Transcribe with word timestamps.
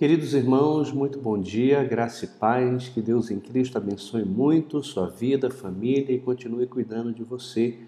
Queridos 0.00 0.32
irmãos, 0.32 0.90
muito 0.90 1.18
bom 1.20 1.38
dia, 1.38 1.84
graça 1.84 2.24
e 2.24 2.28
paz, 2.28 2.88
que 2.88 3.02
Deus 3.02 3.30
em 3.30 3.38
Cristo 3.38 3.76
abençoe 3.76 4.24
muito 4.24 4.82
sua 4.82 5.06
vida, 5.06 5.50
família 5.50 6.14
e 6.14 6.18
continue 6.18 6.66
cuidando 6.66 7.12
de 7.12 7.22
você, 7.22 7.78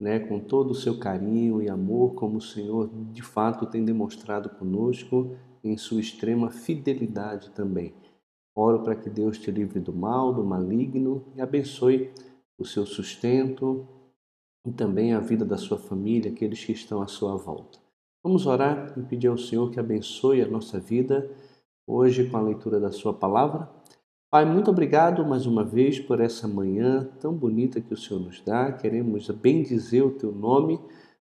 né, 0.00 0.20
com 0.20 0.40
todo 0.40 0.70
o 0.70 0.74
seu 0.74 0.98
carinho 0.98 1.60
e 1.60 1.68
amor, 1.68 2.14
como 2.14 2.38
o 2.38 2.40
Senhor 2.40 2.88
de 3.12 3.20
fato 3.20 3.66
tem 3.66 3.84
demonstrado 3.84 4.48
conosco 4.48 5.36
em 5.62 5.76
sua 5.76 6.00
extrema 6.00 6.50
fidelidade 6.50 7.50
também. 7.50 7.92
Oro 8.56 8.82
para 8.82 8.96
que 8.96 9.10
Deus 9.10 9.36
te 9.36 9.50
livre 9.50 9.80
do 9.80 9.92
mal, 9.92 10.32
do 10.32 10.42
maligno 10.42 11.26
e 11.36 11.42
abençoe 11.42 12.10
o 12.58 12.64
seu 12.64 12.86
sustento 12.86 13.86
e 14.66 14.72
também 14.72 15.12
a 15.12 15.20
vida 15.20 15.44
da 15.44 15.58
sua 15.58 15.76
família, 15.76 16.32
aqueles 16.32 16.64
que 16.64 16.72
estão 16.72 17.02
à 17.02 17.06
sua 17.06 17.36
volta. 17.36 17.78
Vamos 18.24 18.46
orar 18.46 18.94
e 18.96 19.02
pedir 19.02 19.28
ao 19.28 19.36
Senhor 19.36 19.70
que 19.70 19.78
abençoe 19.78 20.40
a 20.40 20.48
nossa 20.48 20.80
vida 20.80 21.30
hoje 21.90 22.28
com 22.28 22.36
a 22.36 22.42
leitura 22.42 22.78
da 22.78 22.92
Sua 22.92 23.12
palavra. 23.12 23.68
Pai, 24.30 24.44
muito 24.44 24.70
obrigado 24.70 25.26
mais 25.26 25.44
uma 25.44 25.64
vez 25.64 25.98
por 25.98 26.20
essa 26.20 26.46
manhã 26.46 27.08
tão 27.18 27.34
bonita 27.34 27.80
que 27.80 27.92
o 27.92 27.96
Senhor 27.96 28.20
nos 28.20 28.40
dá. 28.40 28.70
Queremos 28.70 29.28
bendizer 29.30 30.04
o 30.04 30.12
Teu 30.12 30.30
nome, 30.30 30.78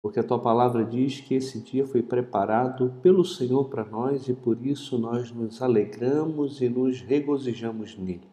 porque 0.02 0.19
a 0.19 0.25
Tua 0.25 0.41
palavra 0.41 0.85
diz 0.85 1.21
que 1.21 1.35
esse 1.35 1.61
dia 1.61 1.87
foi 1.87 2.02
preparado 2.02 2.93
pelo 3.01 3.25
Senhor 3.25 3.69
para 3.69 3.85
nós 3.85 4.29
e 4.29 4.35
por 4.35 4.66
isso 4.66 4.99
nós 4.99 5.30
nos 5.30 5.63
alegramos 5.63 6.61
e 6.61 6.69
nos 6.69 7.01
regozijamos 7.01 7.97
nele. 7.97 8.27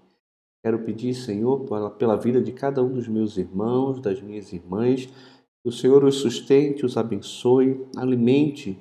Quero 0.64 0.80
pedir, 0.80 1.14
Senhor, 1.14 1.64
pela 1.92 2.16
vida 2.16 2.42
de 2.42 2.52
cada 2.52 2.84
um 2.84 2.92
dos 2.92 3.08
meus 3.08 3.38
irmãos, 3.38 4.02
das 4.02 4.20
minhas 4.20 4.52
irmãs, 4.52 5.06
que 5.06 5.70
o 5.70 5.72
Senhor 5.72 6.04
os 6.04 6.16
sustente, 6.16 6.84
os 6.84 6.98
abençoe, 6.98 7.86
alimente 7.96 8.80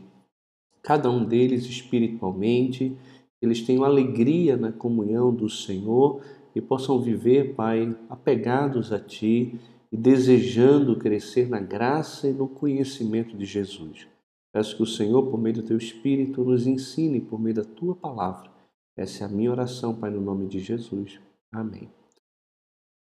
cada 0.83 1.11
um 1.11 1.25
deles 1.25 1.65
espiritualmente 1.65 2.97
eles 3.41 3.63
tenham 3.63 3.85
alegria 3.85 4.57
na 4.57 4.73
comunhão 4.73 5.35
do 5.35 5.49
Senhor 5.49 6.23
e 6.55 6.61
possam 6.61 7.01
viver, 7.01 7.55
Pai, 7.55 7.97
apegados 8.09 8.93
a 8.93 8.99
Ti 8.99 9.59
e 9.91 9.97
desejando 9.97 10.97
crescer 10.97 11.49
na 11.49 11.61
graça 11.61 12.29
e 12.29 12.33
no 12.33 12.49
conhecimento 12.49 13.37
de 13.37 13.45
Jesus. 13.45 14.07
Peço 14.53 14.77
que 14.77 14.83
o 14.83 14.87
Senhor, 14.87 15.31
por 15.31 15.39
meio 15.39 15.57
do 15.57 15.63
Teu 15.63 15.77
Espírito, 15.77 16.45
nos 16.45 16.67
ensine 16.67 17.21
por 17.21 17.41
meio 17.41 17.57
da 17.57 17.65
Tua 17.65 17.95
palavra. 17.95 18.51
Essa 18.97 19.25
é 19.25 19.27
a 19.27 19.31
minha 19.31 19.51
oração, 19.51 19.95
Pai, 19.95 20.11
no 20.11 20.21
nome 20.21 20.47
de 20.47 20.61
Jesus. 20.61 21.19
Amém. 21.53 21.91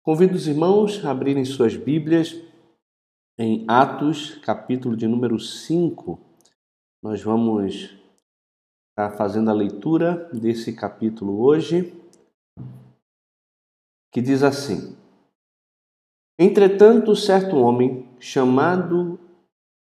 Convido 0.03 0.35
os 0.35 0.47
irmãos 0.47 1.03
a 1.05 1.11
abrirem 1.11 1.45
suas 1.45 1.75
Bíblias 1.75 2.41
em 3.37 3.65
Atos, 3.67 4.35
capítulo 4.35 4.97
de 4.97 5.07
número 5.07 5.39
5. 5.39 6.19
Nós 7.03 7.21
vamos 7.21 7.95
está 8.97 9.11
fazendo 9.11 9.51
a 9.51 9.53
leitura 9.53 10.27
desse 10.33 10.73
capítulo 10.73 11.39
hoje, 11.39 11.93
que 14.11 14.19
diz 14.19 14.41
assim: 14.41 14.97
Entretanto, 16.39 17.15
certo 17.15 17.57
homem 17.57 18.09
chamado 18.19 19.19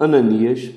Ananias, 0.00 0.72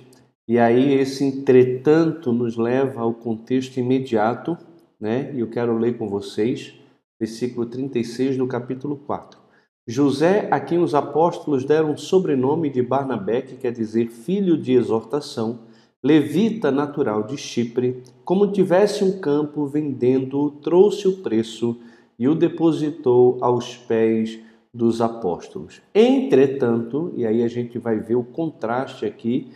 e 0.48 0.58
aí 0.58 0.94
esse 0.94 1.24
entretanto 1.24 2.34
nos 2.34 2.58
leva 2.58 3.02
ao 3.02 3.14
contexto 3.14 3.78
imediato, 3.78 4.58
né? 5.00 5.32
E 5.36 5.42
eu 5.42 5.50
quero 5.52 5.78
ler 5.78 5.96
com 5.96 6.10
vocês, 6.10 6.74
versículo 7.20 7.68
36 7.68 8.38
do 8.38 8.48
capítulo 8.48 8.98
4. 8.98 9.40
José, 9.88 10.48
a 10.50 10.60
quem 10.60 10.80
os 10.80 10.96
apóstolos 10.96 11.64
deram 11.64 11.94
o 11.94 11.98
sobrenome 11.98 12.72
de 12.72 12.82
Barnabé, 12.82 13.44
que 13.44 13.56
quer 13.56 13.72
dizer 13.72 14.10
filho 14.10 14.58
de 14.58 14.74
exortação, 14.74 15.60
levita 16.06 16.70
natural 16.70 17.24
de 17.24 17.36
Chipre, 17.36 18.04
como 18.24 18.52
tivesse 18.52 19.04
um 19.04 19.20
campo 19.20 19.66
vendendo, 19.66 20.52
trouxe 20.62 21.08
o 21.08 21.18
preço 21.24 21.80
e 22.20 22.28
o 22.28 22.36
depositou 22.36 23.40
aos 23.42 23.76
pés 23.76 24.38
dos 24.72 25.02
apóstolos. 25.02 25.82
Entretanto, 25.96 27.12
e 27.16 27.26
aí 27.26 27.42
a 27.42 27.48
gente 27.48 27.80
vai 27.80 28.00
ver 28.00 28.14
o 28.14 28.24
contraste 28.24 29.04
aqui 29.04 29.52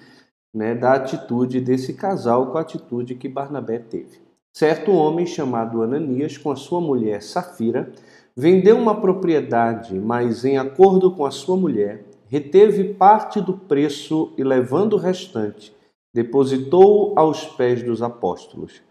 né, 0.51 0.73
da 0.73 0.93
atitude 0.93 1.61
desse 1.61 1.93
casal 1.93 2.47
com 2.47 2.57
a 2.57 2.61
atitude 2.61 3.13
que 3.13 3.29
Barnabé 3.29 3.77
teve. 3.77 4.17
Certo 4.51 4.91
homem 4.91 5.27
chamado 5.27 5.83
Ananias, 5.83 6.35
com 6.35 6.49
a 6.49 6.55
sua 6.55 6.81
mulher 6.81 7.21
Safira, 7.21 7.93
vendeu 8.35 8.75
uma 8.75 8.99
propriedade, 8.99 9.93
mas 9.99 10.43
em 10.43 10.57
acordo 10.57 11.11
com 11.11 11.27
a 11.27 11.31
sua 11.31 11.55
mulher, 11.55 12.05
reteve 12.27 12.85
parte 12.95 13.39
do 13.39 13.53
preço 13.53 14.33
e, 14.35 14.43
levando 14.43 14.93
o 14.93 14.97
restante, 14.97 15.77
depositou 16.13 17.13
aos 17.17 17.45
pés 17.45 17.83
dos 17.83 18.01
apóstolos. 18.01 18.81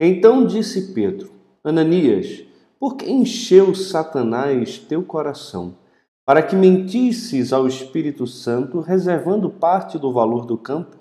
Então 0.00 0.46
disse 0.46 0.92
Pedro: 0.92 1.30
Ananias, 1.62 2.44
por 2.78 2.96
que 2.96 3.10
encheu 3.10 3.74
Satanás 3.74 4.78
teu 4.78 5.02
coração? 5.02 5.76
Para 6.26 6.42
que 6.42 6.56
mentisses 6.56 7.52
ao 7.52 7.66
Espírito 7.66 8.26
Santo, 8.26 8.80
reservando 8.80 9.50
parte 9.50 9.98
do 9.98 10.12
valor 10.12 10.46
do 10.46 10.56
campo? 10.56 10.96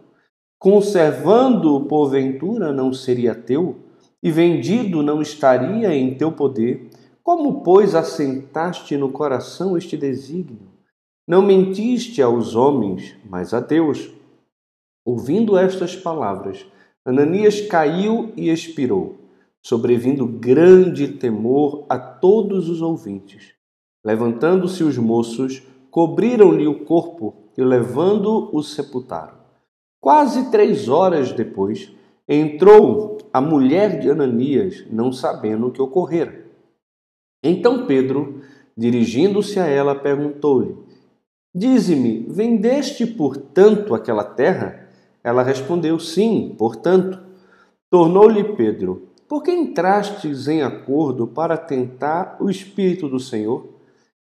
Conservando-o, 0.60 1.86
porventura, 1.86 2.72
não 2.72 2.94
seria 2.94 3.34
teu? 3.34 3.78
E 4.22 4.32
vendido 4.32 5.04
não 5.04 5.22
estaria 5.22 5.94
em 5.94 6.16
teu 6.16 6.32
poder? 6.32 6.90
Como, 7.22 7.64
pois, 7.64 7.96
assentaste 7.96 8.96
no 8.98 9.12
coração 9.12 9.78
este 9.78 9.98
desígnio? 9.98 10.72
Não 11.28 11.42
mentiste 11.42 12.22
aos 12.22 12.56
homens, 12.56 13.16
mas 13.30 13.54
a 13.54 13.60
Deus. 13.62 14.12
Ouvindo 15.06 15.58
estas 15.58 15.96
palavras, 15.96 16.66
Ananias 17.06 17.60
caiu 17.60 18.32
e 18.38 18.50
expirou, 18.50 19.18
sobrevindo 19.62 20.26
grande 20.26 21.08
temor 21.10 21.86
a 21.90 22.00
todos 22.00 22.70
os 22.70 22.82
ouvintes. 22.82 23.54
Levantando-se 24.06 24.84
os 24.84 24.98
moços, 24.98 25.62
cobriram-lhe 25.92 26.68
o 26.68 26.86
corpo 26.86 27.36
e, 27.58 27.64
levando-o, 27.64 28.64
sepultaram. 28.64 29.36
Quase 30.02 30.50
três 30.50 30.88
horas 30.88 31.32
depois, 31.32 31.92
entrou 32.28 33.18
a 33.32 33.42
mulher 33.42 34.00
de 34.00 34.10
Ananias, 34.10 34.86
não 34.90 35.12
sabendo 35.12 35.68
o 35.68 35.72
que 35.72 35.82
ocorrera. 35.82 36.46
Então 37.44 37.86
Pedro, 37.86 38.42
dirigindo-se 38.76 39.60
a 39.60 39.66
ela, 39.66 39.96
perguntou-lhe: 39.96 40.78
Dize-me, 41.54 42.26
vendeste 42.30 43.06
por 43.06 43.36
tanto 43.36 43.94
aquela 43.94 44.24
terra? 44.24 44.83
Ela 45.24 45.42
respondeu: 45.42 45.98
Sim, 46.00 46.54
portanto. 46.58 47.20
Tornou-lhe 47.90 48.44
Pedro: 48.56 49.10
Por 49.30 49.44
que 49.44 49.52
entrastes 49.52 50.48
em 50.48 50.62
acordo 50.62 51.28
para 51.28 51.56
tentar 51.56 52.38
o 52.40 52.50
Espírito 52.50 53.08
do 53.08 53.20
Senhor? 53.20 53.70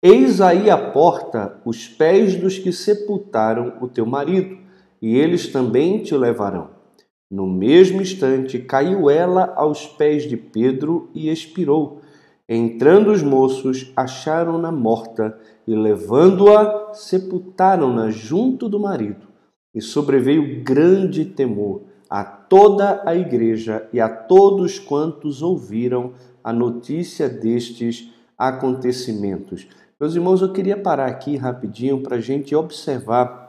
Eis 0.01 0.41
aí 0.41 0.71
a 0.71 0.79
porta 0.79 1.61
os 1.65 1.89
pés 1.89 2.37
dos 2.37 2.57
que 2.57 2.73
sepultaram 2.73 3.75
o 3.81 3.89
teu 3.89 4.07
marido, 4.07 4.57
e 5.03 5.17
eles 5.17 5.49
também 5.49 6.03
te 6.03 6.17
levarão. 6.17 6.71
No 7.31 7.47
mesmo 7.47 8.01
instante 8.01 8.61
caiu 8.61 9.11
ela 9.11 9.53
aos 9.57 9.87
pés 9.87 10.23
de 10.23 10.37
Pedro 10.37 11.11
e 11.13 11.29
expirou. 11.29 12.01
Entrando 12.49 13.11
os 13.11 13.23
moços, 13.23 13.93
acharam-na 13.95 14.73
morta 14.73 15.39
e, 15.67 15.75
levando-a, 15.75 16.95
sepultaram-na 16.95 18.09
junto 18.09 18.69
do 18.69 18.81
marido 18.81 19.28
e 19.75 19.81
sobreveio 19.81 20.63
grande 20.63 21.25
temor 21.25 21.83
a 22.09 22.25
toda 22.25 23.03
a 23.05 23.15
igreja 23.15 23.87
e 23.93 24.01
a 24.01 24.09
todos 24.09 24.79
quantos 24.79 25.43
ouviram 25.43 26.15
a 26.43 26.53
notícia 26.53 27.29
destes 27.29 28.11
acontecimentos. 28.37 29.67
Meus 30.01 30.15
irmãos, 30.15 30.41
eu 30.41 30.53
queria 30.53 30.77
parar 30.77 31.07
aqui 31.07 31.37
rapidinho 31.37 32.01
para 32.01 32.17
a 32.17 32.21
gente 32.21 32.55
observar 32.55 33.49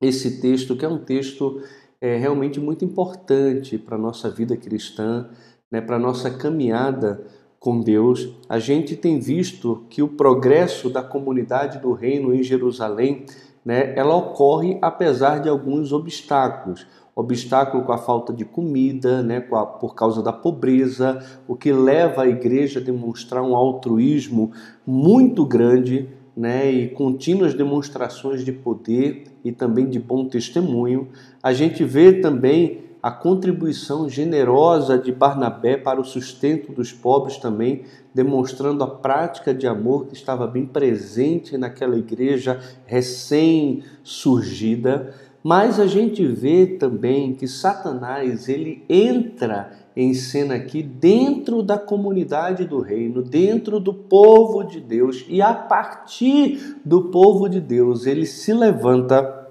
esse 0.00 0.40
texto, 0.40 0.76
que 0.76 0.84
é 0.84 0.88
um 0.88 0.98
texto 0.98 1.62
é, 2.00 2.16
realmente 2.16 2.60
muito 2.60 2.84
importante 2.84 3.78
para 3.78 3.96
a 3.96 4.00
nossa 4.00 4.28
vida 4.28 4.56
cristã, 4.56 5.30
né, 5.70 5.80
para 5.80 5.96
a 5.96 6.00
nossa 6.00 6.30
caminhada 6.30 7.24
com 7.58 7.80
Deus. 7.80 8.28
A 8.48 8.58
gente 8.58 8.96
tem 8.96 9.18
visto 9.18 9.86
que 9.88 10.02
o 10.02 10.08
progresso 10.08 10.90
da 10.90 11.02
comunidade 11.02 11.78
do 11.78 11.92
reino 11.92 12.34
em 12.34 12.42
Jerusalém 12.42 13.24
né, 13.66 13.92
ela 13.96 14.14
ocorre 14.14 14.78
apesar 14.80 15.40
de 15.40 15.48
alguns 15.48 15.92
obstáculos. 15.92 16.86
Obstáculo 17.16 17.82
com 17.82 17.92
a 17.92 17.98
falta 17.98 18.32
de 18.32 18.44
comida, 18.44 19.24
né, 19.24 19.44
a, 19.50 19.66
por 19.66 19.96
causa 19.96 20.22
da 20.22 20.32
pobreza, 20.32 21.18
o 21.48 21.56
que 21.56 21.72
leva 21.72 22.22
a 22.22 22.28
igreja 22.28 22.78
a 22.78 22.82
demonstrar 22.82 23.42
um 23.42 23.56
altruísmo 23.56 24.52
muito 24.86 25.44
grande 25.44 26.08
né, 26.36 26.70
e 26.70 26.88
contínuas 26.90 27.54
demonstrações 27.54 28.44
de 28.44 28.52
poder 28.52 29.24
e 29.42 29.50
também 29.50 29.88
de 29.88 29.98
bom 29.98 30.26
testemunho. 30.26 31.08
A 31.42 31.52
gente 31.52 31.82
vê 31.82 32.12
também 32.12 32.85
a 33.06 33.10
contribuição 33.12 34.08
generosa 34.08 34.98
de 34.98 35.12
Barnabé 35.12 35.76
para 35.76 36.00
o 36.00 36.04
sustento 36.04 36.72
dos 36.72 36.92
pobres 36.92 37.36
também, 37.36 37.84
demonstrando 38.12 38.82
a 38.82 38.88
prática 38.88 39.54
de 39.54 39.64
amor 39.64 40.06
que 40.06 40.14
estava 40.14 40.44
bem 40.44 40.66
presente 40.66 41.56
naquela 41.56 41.96
igreja 41.96 42.60
recém-surgida. 42.84 45.14
Mas 45.40 45.78
a 45.78 45.86
gente 45.86 46.26
vê 46.26 46.66
também 46.66 47.32
que 47.32 47.46
Satanás 47.46 48.48
ele 48.48 48.84
entra 48.88 49.70
em 49.94 50.12
cena 50.12 50.56
aqui 50.56 50.82
dentro 50.82 51.62
da 51.62 51.78
comunidade 51.78 52.64
do 52.64 52.80
reino, 52.80 53.22
dentro 53.22 53.78
do 53.78 53.94
povo 53.94 54.64
de 54.64 54.80
Deus, 54.80 55.24
e 55.28 55.40
a 55.40 55.54
partir 55.54 56.76
do 56.84 57.04
povo 57.04 57.48
de 57.48 57.60
Deus 57.60 58.04
ele 58.04 58.26
se 58.26 58.52
levanta 58.52 59.46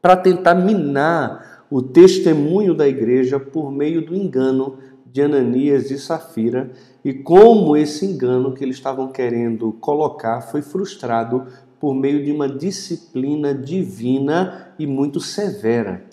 para 0.00 0.16
tentar 0.16 0.54
minar 0.54 1.53
o 1.70 1.82
testemunho 1.82 2.74
da 2.74 2.86
igreja 2.86 3.38
por 3.40 3.72
meio 3.72 4.04
do 4.04 4.14
engano 4.14 4.78
de 5.06 5.22
Ananias 5.22 5.90
e 5.90 5.98
Safira, 5.98 6.72
e 7.04 7.14
como 7.14 7.76
esse 7.76 8.04
engano 8.04 8.52
que 8.52 8.64
eles 8.64 8.76
estavam 8.76 9.12
querendo 9.12 9.72
colocar 9.74 10.40
foi 10.40 10.60
frustrado 10.60 11.46
por 11.78 11.94
meio 11.94 12.24
de 12.24 12.32
uma 12.32 12.48
disciplina 12.48 13.54
divina 13.54 14.74
e 14.78 14.86
muito 14.86 15.20
severa. 15.20 16.04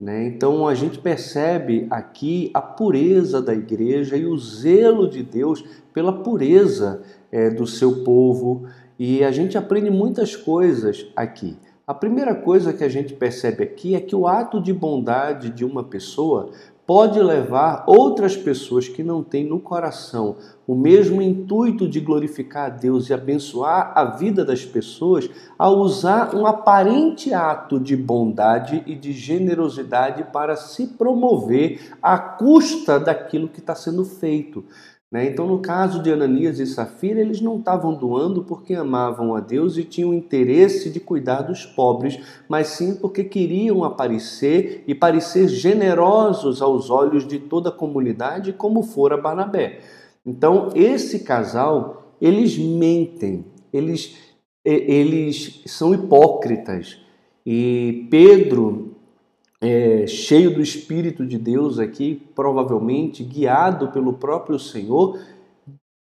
Né? 0.00 0.26
Então 0.26 0.68
a 0.68 0.74
gente 0.74 0.98
percebe 0.98 1.86
aqui 1.90 2.50
a 2.54 2.60
pureza 2.60 3.42
da 3.42 3.54
igreja 3.54 4.16
e 4.16 4.26
o 4.26 4.38
zelo 4.38 5.08
de 5.08 5.22
Deus 5.22 5.64
pela 5.92 6.22
pureza 6.22 7.02
é, 7.32 7.50
do 7.50 7.66
seu 7.66 8.04
povo, 8.04 8.66
e 8.98 9.24
a 9.24 9.30
gente 9.30 9.58
aprende 9.58 9.90
muitas 9.90 10.36
coisas 10.36 11.06
aqui. 11.16 11.56
A 11.88 11.94
primeira 11.94 12.34
coisa 12.34 12.72
que 12.72 12.82
a 12.82 12.88
gente 12.88 13.14
percebe 13.14 13.62
aqui 13.62 13.94
é 13.94 14.00
que 14.00 14.16
o 14.16 14.26
ato 14.26 14.60
de 14.60 14.72
bondade 14.72 15.50
de 15.50 15.64
uma 15.64 15.84
pessoa 15.84 16.50
pode 16.84 17.20
levar 17.20 17.84
outras 17.86 18.36
pessoas 18.36 18.88
que 18.88 19.04
não 19.04 19.22
têm 19.22 19.44
no 19.44 19.60
coração 19.60 20.36
o 20.66 20.74
mesmo 20.74 21.22
intuito 21.22 21.88
de 21.88 22.00
glorificar 22.00 22.66
a 22.66 22.68
Deus 22.70 23.08
e 23.08 23.14
abençoar 23.14 23.92
a 23.94 24.04
vida 24.04 24.44
das 24.44 24.64
pessoas 24.64 25.30
a 25.56 25.70
usar 25.70 26.34
um 26.34 26.44
aparente 26.44 27.32
ato 27.32 27.78
de 27.78 27.96
bondade 27.96 28.82
e 28.84 28.96
de 28.96 29.12
generosidade 29.12 30.24
para 30.32 30.56
se 30.56 30.88
promover 30.88 31.92
à 32.02 32.18
custa 32.18 32.98
daquilo 32.98 33.48
que 33.48 33.60
está 33.60 33.76
sendo 33.76 34.04
feito. 34.04 34.64
Né? 35.10 35.26
Então, 35.26 35.46
no 35.46 35.60
caso 35.60 36.02
de 36.02 36.12
Ananias 36.12 36.58
e 36.58 36.66
Safira, 36.66 37.20
eles 37.20 37.40
não 37.40 37.58
estavam 37.58 37.94
doando 37.94 38.42
porque 38.42 38.74
amavam 38.74 39.34
a 39.34 39.40
Deus 39.40 39.78
e 39.78 39.84
tinham 39.84 40.12
interesse 40.12 40.90
de 40.90 40.98
cuidar 40.98 41.42
dos 41.42 41.64
pobres, 41.64 42.18
mas 42.48 42.68
sim 42.68 42.96
porque 42.96 43.22
queriam 43.22 43.84
aparecer 43.84 44.82
e 44.86 44.94
parecer 44.94 45.48
generosos 45.48 46.60
aos 46.60 46.90
olhos 46.90 47.26
de 47.26 47.38
toda 47.38 47.68
a 47.68 47.72
comunidade, 47.72 48.52
como 48.52 48.82
fora 48.82 49.16
Barnabé. 49.16 49.80
Então, 50.24 50.70
esse 50.74 51.20
casal, 51.20 52.14
eles 52.20 52.58
mentem, 52.58 53.46
eles, 53.72 54.16
eles 54.64 55.62
são 55.66 55.94
hipócritas. 55.94 56.98
E 57.46 58.08
Pedro, 58.10 58.85
é, 59.60 60.06
cheio 60.06 60.54
do 60.54 60.60
Espírito 60.60 61.26
de 61.26 61.38
Deus 61.38 61.78
aqui, 61.78 62.22
provavelmente 62.34 63.24
guiado 63.24 63.88
pelo 63.88 64.12
próprio 64.12 64.58
Senhor, 64.58 65.18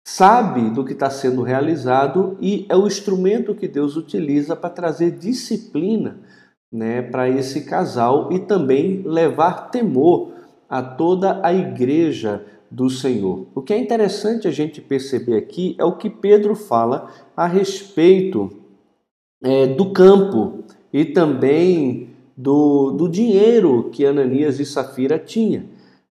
sabe 0.05 0.69
do 0.69 0.83
que 0.83 0.93
está 0.93 1.09
sendo 1.09 1.41
realizado 1.41 2.37
e 2.41 2.65
é 2.67 2.75
o 2.75 2.87
instrumento 2.87 3.55
que 3.55 3.67
Deus 3.67 3.95
utiliza 3.95 4.55
para 4.55 4.69
trazer 4.69 5.11
disciplina 5.11 6.19
né, 6.71 7.01
para 7.01 7.29
esse 7.29 7.65
casal 7.65 8.33
e 8.33 8.39
também 8.39 9.03
levar 9.05 9.69
temor 9.69 10.33
a 10.67 10.81
toda 10.81 11.39
a 11.45 11.53
igreja 11.53 12.43
do 12.69 12.89
Senhor. 12.89 13.45
O 13.53 13.61
que 13.61 13.73
é 13.73 13.77
interessante 13.77 14.47
a 14.47 14.51
gente 14.51 14.81
perceber 14.81 15.37
aqui 15.37 15.75
é 15.77 15.85
o 15.85 15.95
que 15.95 16.09
Pedro 16.09 16.55
fala 16.55 17.11
a 17.37 17.45
respeito 17.45 18.49
é, 19.43 19.67
do 19.67 19.91
campo 19.91 20.63
e 20.91 21.05
também 21.05 22.12
do, 22.35 22.91
do 22.91 23.07
dinheiro 23.07 23.89
que 23.91 24.05
Ananias 24.05 24.59
e 24.59 24.65
Safira 24.65 25.19
tinham. 25.19 25.63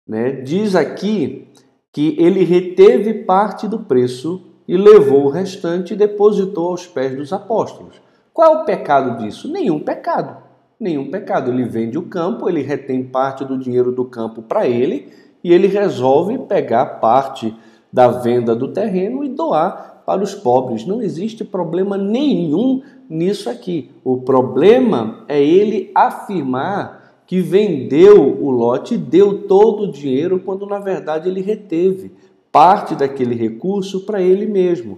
Né? 0.08 0.32
Diz 0.32 0.76
aqui 0.76 1.48
que 1.92 2.16
ele 2.20 2.44
reteve 2.44 3.14
parte 3.26 3.68
do 3.68 3.80
preço 3.80 4.46
e 4.68 4.78
levou 4.78 5.26
o 5.26 5.30
restante 5.30 5.94
e 5.94 5.98
depositou 5.98 6.70
aos 6.70 6.86
pés 6.86 7.16
dos 7.16 7.34
apóstolos. 7.34 8.02
Qual 8.34 8.54
é 8.54 8.62
o 8.62 8.66
pecado 8.66 9.18
disso? 9.18 9.52
Nenhum 9.52 9.80
pecado. 9.80 10.38
Nenhum 10.80 11.10
pecado. 11.10 11.52
Ele 11.52 11.64
vende 11.64 11.98
o 11.98 12.04
campo, 12.04 12.48
ele 12.48 12.62
retém 12.62 13.04
parte 13.04 13.44
do 13.44 13.58
dinheiro 13.58 13.92
do 13.92 14.06
campo 14.06 14.42
para 14.42 14.68
ele 14.68 15.12
e 15.44 15.54
ele 15.54 15.68
resolve 15.68 16.38
pegar 16.40 16.86
parte 17.00 17.56
da 17.92 18.08
venda 18.08 18.56
do 18.56 18.72
terreno 18.72 19.24
e 19.24 19.30
doar 19.30 19.89
para 20.10 20.24
os 20.24 20.34
pobres. 20.34 20.88
Não 20.88 21.04
existe 21.04 21.44
problema 21.44 21.96
nenhum 21.96 22.82
nisso 23.08 23.48
aqui. 23.48 23.92
O 24.04 24.18
problema 24.18 25.24
é 25.28 25.40
ele 25.40 25.92
afirmar 25.94 27.22
que 27.28 27.42
vendeu 27.42 28.44
o 28.44 28.50
lote 28.50 28.96
e 28.96 28.98
deu 28.98 29.44
todo 29.44 29.84
o 29.84 29.92
dinheiro, 29.92 30.40
quando 30.40 30.66
na 30.66 30.80
verdade 30.80 31.30
ele 31.30 31.42
reteve 31.42 32.12
parte 32.52 32.96
daquele 32.96 33.36
recurso 33.36 34.00
para 34.04 34.20
ele 34.20 34.48
mesmo. 34.48 34.98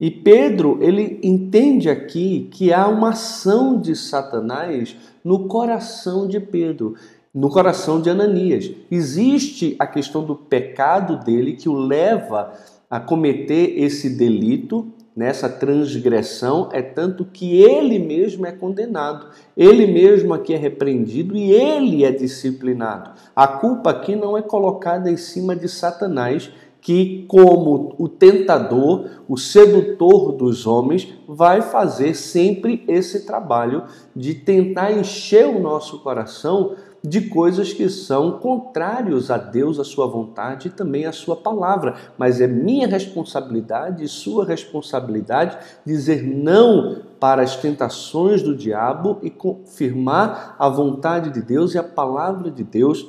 E 0.00 0.12
Pedro, 0.12 0.78
ele 0.80 1.18
entende 1.24 1.90
aqui 1.90 2.48
que 2.52 2.72
há 2.72 2.86
uma 2.86 3.08
ação 3.08 3.80
de 3.80 3.96
Satanás 3.96 4.94
no 5.24 5.48
coração 5.48 6.28
de 6.28 6.38
Pedro 6.38 6.94
no 7.34 7.48
coração 7.48 8.00
de 8.00 8.10
Ananias. 8.10 8.70
Existe 8.90 9.74
a 9.78 9.86
questão 9.86 10.22
do 10.22 10.36
pecado 10.36 11.24
dele 11.24 11.54
que 11.54 11.68
o 11.68 11.74
leva 11.74 12.52
a 12.92 13.00
cometer 13.00 13.82
esse 13.82 14.10
delito, 14.10 14.92
nessa 15.16 15.48
transgressão, 15.48 16.68
é 16.72 16.82
tanto 16.82 17.24
que 17.24 17.62
ele 17.62 17.98
mesmo 17.98 18.44
é 18.44 18.52
condenado, 18.52 19.28
ele 19.56 19.86
mesmo 19.86 20.34
aqui 20.34 20.52
é 20.52 20.58
repreendido 20.58 21.34
e 21.34 21.52
ele 21.52 22.04
é 22.04 22.12
disciplinado. 22.12 23.12
A 23.34 23.48
culpa 23.48 23.88
aqui 23.88 24.14
não 24.14 24.36
é 24.36 24.42
colocada 24.42 25.10
em 25.10 25.16
cima 25.16 25.56
de 25.56 25.70
Satanás, 25.70 26.50
que, 26.82 27.24
como 27.28 27.94
o 27.96 28.08
tentador, 28.10 29.08
o 29.26 29.38
sedutor 29.38 30.32
dos 30.32 30.66
homens, 30.66 31.14
vai 31.26 31.62
fazer 31.62 32.12
sempre 32.12 32.84
esse 32.86 33.24
trabalho 33.24 33.84
de 34.14 34.34
tentar 34.34 34.92
encher 34.92 35.46
o 35.46 35.60
nosso 35.60 36.00
coração 36.00 36.74
de 37.04 37.22
coisas 37.22 37.72
que 37.72 37.88
são 37.88 38.38
contrários 38.38 39.30
a 39.30 39.36
Deus, 39.36 39.80
a 39.80 39.84
sua 39.84 40.06
vontade 40.06 40.68
e 40.68 40.70
também 40.70 41.04
a 41.04 41.12
sua 41.12 41.34
palavra. 41.34 41.96
Mas 42.16 42.40
é 42.40 42.46
minha 42.46 42.86
responsabilidade 42.86 44.04
e 44.04 44.08
sua 44.08 44.44
responsabilidade 44.44 45.58
dizer 45.84 46.22
não 46.22 47.02
para 47.18 47.42
as 47.42 47.56
tentações 47.56 48.42
do 48.42 48.54
diabo 48.54 49.18
e 49.22 49.30
confirmar 49.30 50.54
a 50.58 50.68
vontade 50.68 51.30
de 51.30 51.42
Deus 51.42 51.74
e 51.74 51.78
a 51.78 51.82
palavra 51.82 52.50
de 52.50 52.62
Deus 52.62 53.04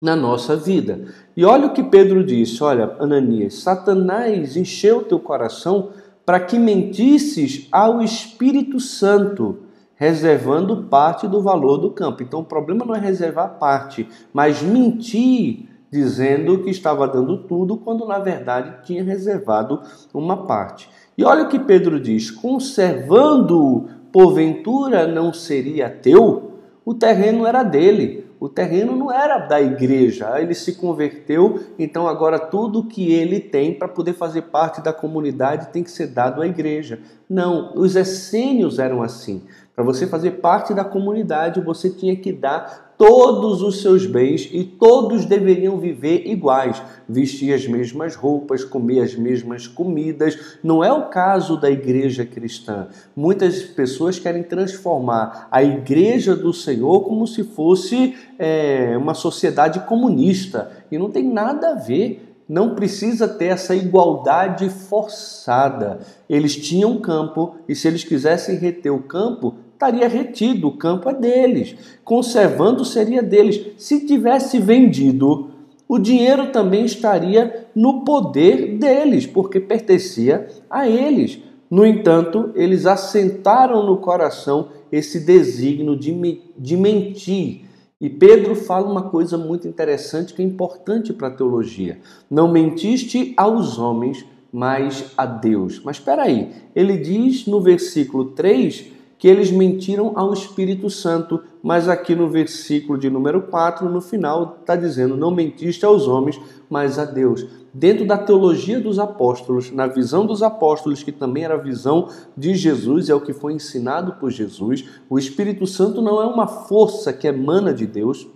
na 0.00 0.16
nossa 0.16 0.56
vida. 0.56 1.04
E 1.36 1.44
olha 1.44 1.68
o 1.68 1.72
que 1.72 1.84
Pedro 1.84 2.24
disse: 2.24 2.62
olha, 2.64 2.96
Ananias, 2.98 3.54
Satanás 3.54 4.56
encheu 4.56 5.04
teu 5.04 5.20
coração 5.20 5.90
para 6.26 6.40
que 6.40 6.58
mentisses 6.58 7.68
ao 7.70 8.02
Espírito 8.02 8.80
Santo 8.80 9.58
reservando 9.96 10.84
parte 10.84 11.28
do 11.28 11.40
valor 11.40 11.78
do 11.78 11.90
campo. 11.90 12.22
Então 12.22 12.40
o 12.40 12.44
problema 12.44 12.84
não 12.84 12.94
é 12.94 12.98
reservar 12.98 13.58
parte, 13.58 14.08
mas 14.32 14.62
mentir 14.62 15.68
dizendo 15.90 16.62
que 16.62 16.70
estava 16.70 17.06
dando 17.06 17.36
tudo 17.44 17.76
quando 17.76 18.06
na 18.06 18.18
verdade 18.18 18.82
tinha 18.84 19.04
reservado 19.04 19.82
uma 20.12 20.46
parte. 20.46 20.88
E 21.16 21.24
olha 21.24 21.44
o 21.44 21.48
que 21.48 21.58
Pedro 21.58 22.00
diz: 22.00 22.30
conservando 22.30 23.88
porventura 24.10 25.06
não 25.06 25.32
seria 25.32 25.90
teu? 25.90 26.52
O 26.84 26.94
terreno 26.94 27.46
era 27.46 27.62
dele. 27.62 28.22
O 28.42 28.48
terreno 28.48 28.96
não 28.96 29.12
era 29.12 29.38
da 29.38 29.62
igreja, 29.62 30.40
ele 30.40 30.52
se 30.52 30.74
converteu, 30.74 31.60
então 31.78 32.08
agora 32.08 32.40
tudo 32.40 32.88
que 32.88 33.12
ele 33.12 33.38
tem 33.38 33.72
para 33.72 33.86
poder 33.86 34.14
fazer 34.14 34.42
parte 34.42 34.82
da 34.82 34.92
comunidade 34.92 35.68
tem 35.68 35.84
que 35.84 35.92
ser 35.92 36.08
dado 36.08 36.42
à 36.42 36.46
igreja. 36.48 36.98
Não, 37.30 37.72
os 37.76 37.94
essênios 37.94 38.80
eram 38.80 39.00
assim. 39.00 39.44
Para 39.74 39.84
você 39.84 40.06
fazer 40.06 40.32
parte 40.32 40.74
da 40.74 40.84
comunidade, 40.84 41.60
você 41.60 41.88
tinha 41.88 42.14
que 42.14 42.30
dar 42.30 42.94
todos 42.98 43.62
os 43.62 43.80
seus 43.80 44.04
bens 44.04 44.48
e 44.52 44.62
todos 44.64 45.24
deveriam 45.24 45.78
viver 45.78 46.26
iguais, 46.26 46.80
vestir 47.08 47.54
as 47.54 47.66
mesmas 47.66 48.14
roupas, 48.14 48.64
comer 48.64 49.00
as 49.00 49.14
mesmas 49.14 49.66
comidas. 49.66 50.58
Não 50.62 50.84
é 50.84 50.92
o 50.92 51.08
caso 51.08 51.58
da 51.58 51.70
igreja 51.70 52.24
cristã. 52.26 52.88
Muitas 53.16 53.62
pessoas 53.62 54.18
querem 54.18 54.42
transformar 54.42 55.48
a 55.50 55.62
igreja 55.62 56.36
do 56.36 56.52
Senhor 56.52 57.00
como 57.00 57.26
se 57.26 57.42
fosse 57.42 58.14
é, 58.38 58.94
uma 58.98 59.14
sociedade 59.14 59.80
comunista 59.80 60.70
e 60.90 60.98
não 60.98 61.10
tem 61.10 61.24
nada 61.24 61.70
a 61.70 61.74
ver 61.74 62.31
não 62.52 62.74
precisa 62.74 63.26
ter 63.26 63.46
essa 63.46 63.74
igualdade 63.74 64.68
forçada. 64.68 66.00
Eles 66.28 66.54
tinham 66.54 67.00
campo 67.00 67.54
e 67.66 67.74
se 67.74 67.88
eles 67.88 68.04
quisessem 68.04 68.56
reter 68.56 68.92
o 68.92 69.02
campo, 69.02 69.54
estaria 69.72 70.06
retido, 70.06 70.68
o 70.68 70.76
campo 70.76 71.08
é 71.08 71.14
deles. 71.14 71.74
Conservando 72.04 72.84
seria 72.84 73.22
deles. 73.22 73.68
Se 73.78 74.06
tivesse 74.06 74.58
vendido, 74.58 75.48
o 75.88 75.98
dinheiro 75.98 76.52
também 76.52 76.84
estaria 76.84 77.68
no 77.74 78.04
poder 78.04 78.76
deles, 78.76 79.26
porque 79.26 79.58
pertencia 79.58 80.46
a 80.68 80.86
eles. 80.86 81.38
No 81.70 81.86
entanto, 81.86 82.50
eles 82.54 82.84
assentaram 82.84 83.86
no 83.86 83.96
coração 83.96 84.68
esse 84.92 85.20
desígnio 85.20 85.96
de, 85.96 86.42
de 86.58 86.76
mentir. 86.76 87.62
E 88.02 88.10
Pedro 88.10 88.56
fala 88.56 88.90
uma 88.90 89.02
coisa 89.02 89.38
muito 89.38 89.68
interessante 89.68 90.34
que 90.34 90.42
é 90.42 90.44
importante 90.44 91.12
para 91.12 91.28
a 91.28 91.30
teologia. 91.30 92.00
Não 92.28 92.50
mentiste 92.50 93.32
aos 93.36 93.78
homens, 93.78 94.26
mas 94.52 95.12
a 95.16 95.24
Deus. 95.24 95.80
Mas 95.84 95.98
espera 95.98 96.24
aí, 96.24 96.50
ele 96.74 96.98
diz 96.98 97.46
no 97.46 97.60
versículo 97.60 98.32
3 98.32 98.86
que 99.16 99.28
eles 99.28 99.52
mentiram 99.52 100.14
ao 100.16 100.32
Espírito 100.32 100.90
Santo, 100.90 101.44
mas 101.62 101.88
aqui 101.88 102.12
no 102.12 102.28
versículo 102.28 102.98
de 102.98 103.08
número 103.08 103.42
4, 103.42 103.88
no 103.88 104.00
final, 104.00 104.58
está 104.60 104.74
dizendo: 104.74 105.16
não 105.16 105.30
mentiste 105.30 105.84
aos 105.84 106.08
homens, 106.08 106.40
mas 106.68 106.98
a 106.98 107.04
Deus. 107.04 107.46
Dentro 107.74 108.06
da 108.06 108.18
teologia 108.18 108.78
dos 108.78 108.98
apóstolos, 108.98 109.70
na 109.70 109.86
visão 109.86 110.26
dos 110.26 110.42
apóstolos, 110.42 111.02
que 111.02 111.10
também 111.10 111.44
era 111.44 111.54
a 111.54 111.62
visão 111.62 112.08
de 112.36 112.54
Jesus, 112.54 113.08
é 113.08 113.14
o 113.14 113.20
que 113.20 113.32
foi 113.32 113.54
ensinado 113.54 114.12
por 114.20 114.30
Jesus, 114.30 114.84
o 115.08 115.18
Espírito 115.18 115.66
Santo 115.66 116.02
não 116.02 116.20
é 116.20 116.26
uma 116.26 116.46
força 116.46 117.12
que 117.12 117.26
emana 117.26 117.72
de 117.72 117.86
Deus, 117.86 118.28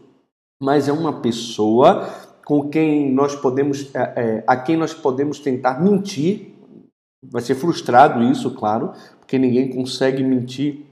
mas 0.58 0.88
é 0.88 0.92
uma 0.92 1.20
pessoa 1.20 2.08
com 2.46 2.70
quem 2.70 3.12
nós 3.12 3.34
podemos, 3.34 3.94
é, 3.94 4.00
é, 4.16 4.44
a 4.46 4.56
quem 4.56 4.76
nós 4.76 4.94
podemos 4.94 5.38
tentar 5.38 5.82
mentir. 5.82 6.54
Vai 7.22 7.42
ser 7.42 7.56
frustrado 7.56 8.22
isso, 8.22 8.52
claro, 8.52 8.92
porque 9.18 9.36
ninguém 9.36 9.68
consegue 9.68 10.22
mentir 10.22 10.86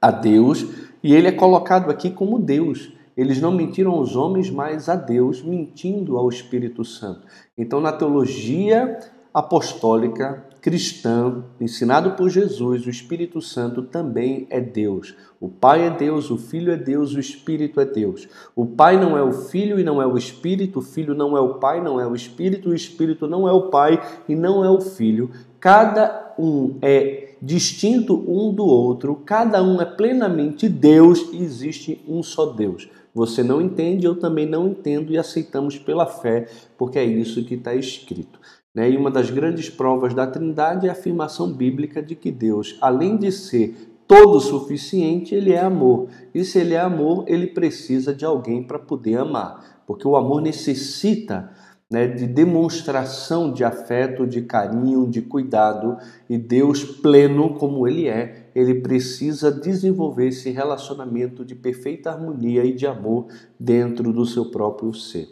a 0.00 0.10
Deus, 0.10 0.66
e 1.02 1.14
ele 1.14 1.28
é 1.28 1.32
colocado 1.32 1.90
aqui 1.90 2.10
como 2.10 2.38
Deus. 2.38 2.92
Eles 3.16 3.40
não 3.40 3.52
mentiram 3.52 3.92
aos 3.92 4.16
homens, 4.16 4.50
mas 4.50 4.88
a 4.88 4.96
Deus, 4.96 5.42
mentindo 5.42 6.16
ao 6.16 6.28
Espírito 6.28 6.84
Santo. 6.84 7.26
Então, 7.56 7.80
na 7.80 7.92
teologia 7.92 8.98
apostólica 9.32 10.44
cristã, 10.60 11.42
ensinado 11.60 12.12
por 12.12 12.28
Jesus, 12.28 12.84
o 12.86 12.90
Espírito 12.90 13.40
Santo 13.40 13.82
também 13.82 14.46
é 14.50 14.60
Deus. 14.60 15.14
O 15.40 15.48
Pai 15.48 15.86
é 15.86 15.90
Deus, 15.90 16.30
o 16.30 16.36
Filho 16.36 16.70
é 16.70 16.76
Deus, 16.76 17.14
o 17.14 17.20
Espírito 17.20 17.80
é 17.80 17.84
Deus. 17.84 18.28
O 18.54 18.66
Pai 18.66 19.00
não 19.00 19.16
é 19.16 19.22
o 19.22 19.32
Filho 19.32 19.78
e 19.78 19.84
não 19.84 20.02
é 20.02 20.06
o 20.06 20.18
Espírito, 20.18 20.80
o 20.80 20.82
Filho 20.82 21.14
não 21.14 21.36
é 21.36 21.40
o 21.40 21.54
Pai, 21.54 21.82
não 21.82 21.98
é 21.98 22.06
o 22.06 22.14
Espírito, 22.14 22.70
o 22.70 22.74
Espírito 22.74 23.26
não 23.26 23.48
é 23.48 23.52
o 23.52 23.70
Pai 23.70 24.02
e 24.28 24.36
não 24.36 24.64
é 24.64 24.70
o 24.70 24.80
Filho. 24.80 25.30
Cada 25.58 26.34
um 26.38 26.76
é 26.82 27.34
distinto 27.40 28.14
um 28.28 28.52
do 28.52 28.66
outro, 28.66 29.16
cada 29.24 29.62
um 29.62 29.80
é 29.80 29.86
plenamente 29.86 30.68
Deus 30.68 31.30
e 31.32 31.42
existe 31.42 32.04
um 32.06 32.22
só 32.22 32.46
Deus. 32.46 32.88
Você 33.14 33.42
não 33.42 33.60
entende, 33.60 34.06
eu 34.06 34.18
também 34.18 34.46
não 34.46 34.68
entendo 34.68 35.12
e 35.12 35.18
aceitamos 35.18 35.78
pela 35.78 36.06
fé, 36.06 36.48
porque 36.78 36.98
é 36.98 37.04
isso 37.04 37.44
que 37.44 37.54
está 37.54 37.74
escrito. 37.74 38.38
Né? 38.74 38.90
E 38.90 38.96
uma 38.96 39.10
das 39.10 39.30
grandes 39.30 39.68
provas 39.68 40.14
da 40.14 40.26
Trindade 40.26 40.86
é 40.86 40.90
a 40.90 40.92
afirmação 40.92 41.52
bíblica 41.52 42.02
de 42.02 42.14
que 42.14 42.30
Deus, 42.30 42.76
além 42.80 43.16
de 43.16 43.32
ser 43.32 43.74
todo 44.06 44.40
suficiente, 44.40 45.34
ele 45.34 45.52
é 45.52 45.60
amor. 45.60 46.08
E 46.34 46.44
se 46.44 46.58
ele 46.58 46.74
é 46.74 46.80
amor, 46.80 47.24
ele 47.28 47.46
precisa 47.46 48.14
de 48.14 48.24
alguém 48.24 48.62
para 48.62 48.78
poder 48.78 49.16
amar, 49.18 49.82
porque 49.86 50.06
o 50.06 50.16
amor 50.16 50.40
necessita 50.40 51.50
né, 51.90 52.06
de 52.06 52.26
demonstração 52.26 53.52
de 53.52 53.64
afeto, 53.64 54.26
de 54.26 54.42
carinho, 54.42 55.08
de 55.08 55.20
cuidado, 55.20 55.96
e 56.28 56.38
Deus, 56.38 56.84
pleno 56.84 57.54
como 57.54 57.86
Ele 57.86 58.06
é, 58.06 58.50
ele 58.54 58.76
precisa 58.76 59.50
desenvolver 59.50 60.28
esse 60.28 60.50
relacionamento 60.50 61.44
de 61.44 61.54
perfeita 61.54 62.10
harmonia 62.10 62.64
e 62.64 62.72
de 62.72 62.86
amor 62.86 63.26
dentro 63.58 64.12
do 64.12 64.24
seu 64.24 64.50
próprio 64.50 64.92
ser. 64.92 65.28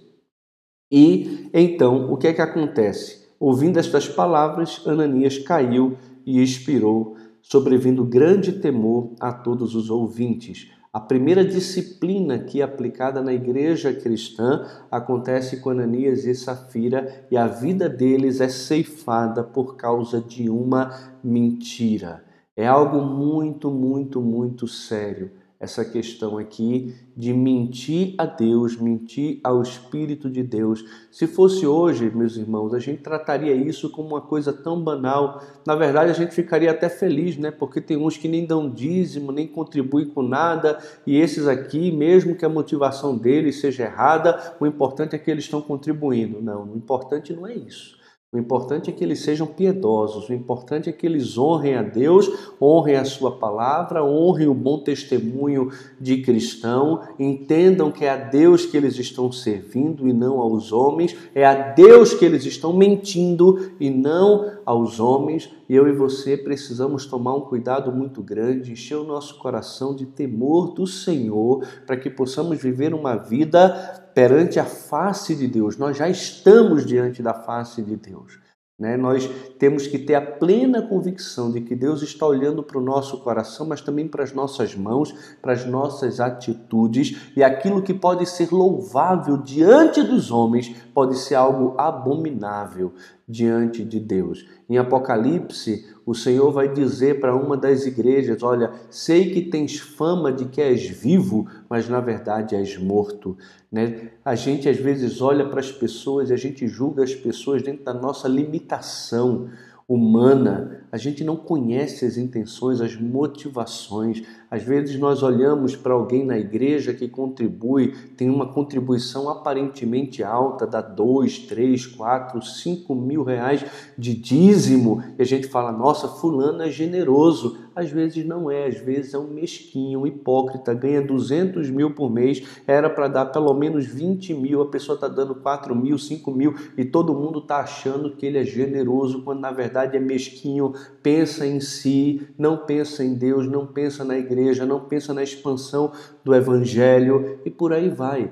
E 0.90 1.48
então, 1.52 2.12
o 2.12 2.16
que 2.16 2.26
é 2.26 2.32
que 2.32 2.40
acontece? 2.40 3.28
Ouvindo 3.38 3.78
estas 3.78 4.08
palavras, 4.08 4.82
Ananias 4.86 5.38
caiu 5.38 5.96
e 6.26 6.42
expirou, 6.42 7.16
sobrevindo 7.40 8.04
grande 8.04 8.52
temor 8.52 9.12
a 9.20 9.32
todos 9.32 9.74
os 9.74 9.90
ouvintes. 9.90 10.70
A 10.90 10.98
primeira 10.98 11.44
disciplina 11.44 12.38
que 12.38 12.60
é 12.60 12.64
aplicada 12.64 13.20
na 13.20 13.32
igreja 13.32 13.92
cristã 13.92 14.66
acontece 14.90 15.58
com 15.58 15.70
Ananias 15.70 16.24
e 16.24 16.34
Safira 16.34 17.26
e 17.30 17.36
a 17.36 17.46
vida 17.46 17.88
deles 17.88 18.40
é 18.40 18.48
ceifada 18.48 19.44
por 19.44 19.76
causa 19.76 20.20
de 20.20 20.48
uma 20.48 20.90
mentira. 21.22 22.24
É 22.56 22.66
algo 22.66 23.02
muito, 23.02 23.70
muito, 23.70 24.20
muito 24.20 24.66
sério 24.66 25.30
essa 25.60 25.84
questão 25.84 26.38
aqui 26.38 26.94
de 27.16 27.34
mentir 27.34 28.14
a 28.16 28.24
Deus, 28.24 28.76
mentir 28.76 29.40
ao 29.42 29.60
Espírito 29.60 30.30
de 30.30 30.42
Deus. 30.42 30.84
Se 31.10 31.26
fosse 31.26 31.66
hoje, 31.66 32.08
meus 32.14 32.36
irmãos, 32.36 32.72
a 32.72 32.78
gente 32.78 33.02
trataria 33.02 33.54
isso 33.54 33.90
como 33.90 34.10
uma 34.10 34.20
coisa 34.20 34.52
tão 34.52 34.80
banal. 34.80 35.42
Na 35.66 35.74
verdade, 35.74 36.12
a 36.12 36.14
gente 36.14 36.32
ficaria 36.32 36.70
até 36.70 36.88
feliz, 36.88 37.36
né? 37.36 37.50
Porque 37.50 37.80
tem 37.80 37.96
uns 37.96 38.16
que 38.16 38.28
nem 38.28 38.46
dão 38.46 38.70
dízimo, 38.70 39.32
nem 39.32 39.48
contribuem 39.48 40.06
com 40.06 40.22
nada, 40.22 40.78
e 41.04 41.16
esses 41.16 41.48
aqui, 41.48 41.90
mesmo 41.90 42.36
que 42.36 42.44
a 42.44 42.48
motivação 42.48 43.18
deles 43.18 43.60
seja 43.60 43.84
errada, 43.84 44.54
o 44.60 44.66
importante 44.66 45.16
é 45.16 45.18
que 45.18 45.28
eles 45.28 45.44
estão 45.44 45.60
contribuindo. 45.60 46.40
Não, 46.40 46.72
o 46.72 46.76
importante 46.76 47.32
não 47.32 47.46
é 47.46 47.54
isso. 47.54 47.97
O 48.30 48.36
importante 48.36 48.90
é 48.90 48.92
que 48.92 49.02
eles 49.02 49.20
sejam 49.20 49.46
piedosos, 49.46 50.28
o 50.28 50.34
importante 50.34 50.90
é 50.90 50.92
que 50.92 51.06
eles 51.06 51.38
honrem 51.38 51.76
a 51.76 51.82
Deus, 51.82 52.30
honrem 52.60 52.96
a 52.96 53.04
Sua 53.06 53.38
palavra, 53.38 54.04
honrem 54.04 54.46
o 54.46 54.52
bom 54.52 54.80
testemunho 54.80 55.70
de 55.98 56.20
cristão, 56.20 57.00
entendam 57.18 57.90
que 57.90 58.04
é 58.04 58.10
a 58.10 58.18
Deus 58.18 58.66
que 58.66 58.76
eles 58.76 58.98
estão 58.98 59.32
servindo 59.32 60.06
e 60.06 60.12
não 60.12 60.40
aos 60.40 60.72
homens, 60.72 61.16
é 61.34 61.42
a 61.46 61.72
Deus 61.72 62.12
que 62.12 62.22
eles 62.22 62.44
estão 62.44 62.74
mentindo 62.74 63.70
e 63.80 63.88
não 63.88 64.58
aos 64.66 65.00
homens. 65.00 65.50
Eu 65.66 65.88
e 65.88 65.92
você 65.92 66.36
precisamos 66.36 67.06
tomar 67.06 67.34
um 67.34 67.42
cuidado 67.42 67.90
muito 67.90 68.22
grande, 68.22 68.72
encher 68.72 68.96
o 68.96 69.04
nosso 69.04 69.38
coração 69.38 69.96
de 69.96 70.04
temor 70.04 70.74
do 70.74 70.86
Senhor, 70.86 71.66
para 71.86 71.96
que 71.96 72.10
possamos 72.10 72.60
viver 72.60 72.92
uma 72.92 73.16
vida 73.16 74.07
perante 74.18 74.58
a 74.58 74.64
face 74.64 75.32
de 75.36 75.46
Deus. 75.46 75.76
Nós 75.76 75.96
já 75.96 76.08
estamos 76.08 76.84
diante 76.84 77.22
da 77.22 77.32
face 77.32 77.80
de 77.80 77.94
Deus. 77.94 78.40
Né? 78.76 78.96
Nós 78.96 79.30
temos 79.60 79.86
que 79.86 79.96
ter 79.96 80.16
a 80.16 80.20
plena 80.20 80.82
convicção 80.82 81.52
de 81.52 81.60
que 81.60 81.76
Deus 81.76 82.02
está 82.02 82.26
olhando 82.26 82.60
para 82.60 82.78
o 82.78 82.82
nosso 82.82 83.18
coração, 83.18 83.64
mas 83.64 83.80
também 83.80 84.08
para 84.08 84.24
as 84.24 84.32
nossas 84.32 84.74
mãos, 84.74 85.14
para 85.40 85.52
as 85.52 85.64
nossas 85.64 86.18
atitudes, 86.18 87.30
e 87.36 87.44
aquilo 87.44 87.80
que 87.80 87.94
pode 87.94 88.26
ser 88.26 88.50
louvável 88.50 89.36
diante 89.36 90.02
dos 90.02 90.32
homens 90.32 90.74
pode 90.92 91.16
ser 91.16 91.36
algo 91.36 91.76
abominável 91.78 92.94
diante 93.28 93.84
de 93.84 94.00
Deus. 94.00 94.48
Em 94.68 94.78
Apocalipse, 94.78 95.86
o 96.08 96.14
Senhor 96.14 96.50
vai 96.50 96.72
dizer 96.72 97.20
para 97.20 97.36
uma 97.36 97.54
das 97.54 97.84
igrejas: 97.84 98.42
Olha, 98.42 98.72
sei 98.88 99.30
que 99.30 99.42
tens 99.42 99.78
fama 99.78 100.32
de 100.32 100.46
que 100.46 100.58
és 100.58 100.88
vivo, 100.88 101.46
mas 101.68 101.86
na 101.86 102.00
verdade 102.00 102.56
és 102.56 102.78
morto. 102.78 103.36
Né? 103.70 104.12
A 104.24 104.34
gente 104.34 104.70
às 104.70 104.78
vezes 104.78 105.20
olha 105.20 105.46
para 105.50 105.60
as 105.60 105.70
pessoas 105.70 106.30
e 106.30 106.32
a 106.32 106.36
gente 106.38 106.66
julga 106.66 107.04
as 107.04 107.14
pessoas 107.14 107.62
dentro 107.62 107.84
da 107.84 107.92
nossa 107.92 108.26
limitação 108.26 109.50
humana, 109.88 110.82
a 110.92 110.98
gente 110.98 111.24
não 111.24 111.34
conhece 111.34 112.04
as 112.04 112.18
intenções, 112.18 112.82
as 112.82 112.94
motivações. 112.94 114.22
Às 114.50 114.62
vezes 114.62 114.98
nós 114.98 115.22
olhamos 115.22 115.74
para 115.74 115.94
alguém 115.94 116.26
na 116.26 116.38
igreja 116.38 116.92
que 116.92 117.08
contribui, 117.08 117.94
tem 118.14 118.28
uma 118.28 118.52
contribuição 118.52 119.30
aparentemente 119.30 120.22
alta, 120.22 120.66
dá 120.66 120.82
dois, 120.82 121.38
três, 121.38 121.86
quatro, 121.86 122.42
cinco 122.42 122.94
mil 122.94 123.22
reais 123.22 123.64
de 123.96 124.14
dízimo, 124.14 125.02
e 125.18 125.22
a 125.22 125.24
gente 125.24 125.46
fala, 125.46 125.72
nossa, 125.72 126.06
fulano 126.06 126.62
é 126.62 126.70
generoso. 126.70 127.56
Às 127.78 127.92
vezes 127.92 128.24
não 128.24 128.50
é, 128.50 128.66
às 128.66 128.78
vezes 128.80 129.14
é 129.14 129.18
um 129.18 129.28
mesquinho, 129.28 130.00
um 130.00 130.06
hipócrita, 130.06 130.74
ganha 130.74 131.00
200 131.00 131.70
mil 131.70 131.94
por 131.94 132.10
mês, 132.10 132.42
era 132.66 132.90
para 132.90 133.06
dar 133.06 133.26
pelo 133.26 133.54
menos 133.54 133.86
20 133.86 134.34
mil, 134.34 134.60
a 134.60 134.66
pessoa 134.66 134.96
está 134.96 135.06
dando 135.06 135.36
4 135.36 135.76
mil, 135.76 135.96
5 135.96 136.28
mil, 136.32 136.56
e 136.76 136.84
todo 136.84 137.14
mundo 137.14 137.38
está 137.38 137.58
achando 137.58 138.16
que 138.16 138.26
ele 138.26 138.36
é 138.36 138.42
generoso, 138.42 139.22
quando 139.22 139.38
na 139.38 139.52
verdade 139.52 139.96
é 139.96 140.00
mesquinho, 140.00 140.72
pensa 141.04 141.46
em 141.46 141.60
si, 141.60 142.26
não 142.36 142.56
pensa 142.56 143.04
em 143.04 143.14
Deus, 143.14 143.46
não 143.46 143.64
pensa 143.64 144.04
na 144.04 144.18
igreja, 144.18 144.66
não 144.66 144.80
pensa 144.80 145.14
na 145.14 145.22
expansão 145.22 145.92
do 146.24 146.34
evangelho 146.34 147.38
e 147.44 147.50
por 147.50 147.72
aí 147.72 147.88
vai. 147.88 148.28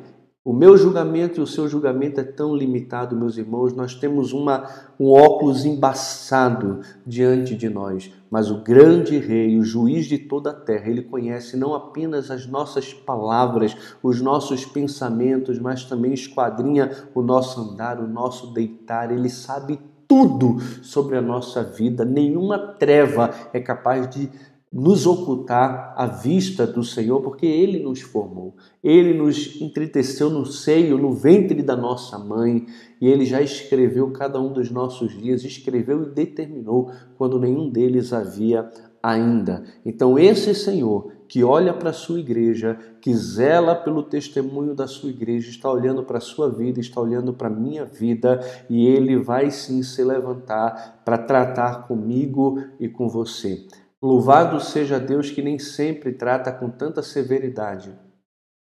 O 0.46 0.52
meu 0.52 0.76
julgamento 0.76 1.40
e 1.40 1.42
o 1.42 1.46
seu 1.46 1.68
julgamento 1.68 2.20
é 2.20 2.22
tão 2.22 2.54
limitado, 2.54 3.16
meus 3.16 3.36
irmãos. 3.36 3.74
Nós 3.74 3.96
temos 3.96 4.32
uma, 4.32 4.70
um 4.96 5.10
óculos 5.10 5.64
embaçado 5.64 6.82
diante 7.04 7.56
de 7.56 7.68
nós, 7.68 8.12
mas 8.30 8.48
o 8.48 8.62
grande 8.62 9.18
rei, 9.18 9.58
o 9.58 9.64
juiz 9.64 10.06
de 10.06 10.18
toda 10.18 10.50
a 10.50 10.54
terra, 10.54 10.88
ele 10.88 11.02
conhece 11.02 11.56
não 11.56 11.74
apenas 11.74 12.30
as 12.30 12.46
nossas 12.46 12.94
palavras, 12.94 13.76
os 14.00 14.20
nossos 14.20 14.64
pensamentos, 14.64 15.58
mas 15.58 15.84
também 15.84 16.14
esquadrinha 16.14 16.92
o 17.12 17.22
nosso 17.22 17.60
andar, 17.60 17.98
o 17.98 18.06
nosso 18.06 18.54
deitar. 18.54 19.10
Ele 19.10 19.28
sabe 19.28 19.80
tudo 20.06 20.60
sobre 20.80 21.16
a 21.16 21.20
nossa 21.20 21.64
vida, 21.64 22.04
nenhuma 22.04 22.56
treva 22.56 23.34
é 23.52 23.58
capaz 23.58 24.08
de 24.08 24.30
nos 24.72 25.06
ocultar 25.06 25.94
à 25.96 26.06
vista 26.06 26.66
do 26.66 26.82
Senhor, 26.82 27.20
porque 27.22 27.46
Ele 27.46 27.78
nos 27.78 28.00
formou, 28.00 28.54
Ele 28.82 29.14
nos 29.14 29.60
entreteceu 29.60 30.28
no 30.28 30.44
seio, 30.44 30.98
no 30.98 31.12
ventre 31.12 31.62
da 31.62 31.76
nossa 31.76 32.18
mãe, 32.18 32.66
e 33.00 33.08
Ele 33.08 33.24
já 33.24 33.40
escreveu 33.40 34.10
cada 34.10 34.40
um 34.40 34.52
dos 34.52 34.70
nossos 34.70 35.16
dias, 35.16 35.44
escreveu 35.44 36.02
e 36.02 36.10
determinou 36.10 36.90
quando 37.16 37.38
nenhum 37.38 37.70
deles 37.70 38.12
havia 38.12 38.70
ainda. 39.02 39.64
Então, 39.84 40.18
esse 40.18 40.54
Senhor 40.54 41.12
que 41.28 41.42
olha 41.42 41.74
para 41.74 41.90
a 41.90 41.92
sua 41.92 42.20
igreja, 42.20 42.78
que 43.00 43.14
zela 43.14 43.74
pelo 43.74 44.02
testemunho 44.02 44.74
da 44.74 44.86
sua 44.86 45.10
igreja, 45.10 45.50
está 45.50 45.70
olhando 45.70 46.02
para 46.02 46.18
a 46.18 46.20
sua 46.20 46.48
vida, 46.48 46.80
está 46.80 47.00
olhando 47.00 47.32
para 47.32 47.48
a 47.48 47.50
minha 47.50 47.84
vida 47.84 48.40
e 48.70 48.86
ele 48.86 49.16
vai 49.16 49.50
sim 49.50 49.82
se 49.82 50.02
levantar 50.04 51.02
para 51.04 51.18
tratar 51.18 51.86
comigo 51.86 52.62
e 52.78 52.88
com 52.88 53.08
você. 53.08 53.66
Louvado 54.06 54.60
seja 54.60 55.00
Deus 55.00 55.32
que 55.32 55.42
nem 55.42 55.58
sempre 55.58 56.12
trata 56.12 56.52
com 56.52 56.70
tanta 56.70 57.02
severidade, 57.02 57.92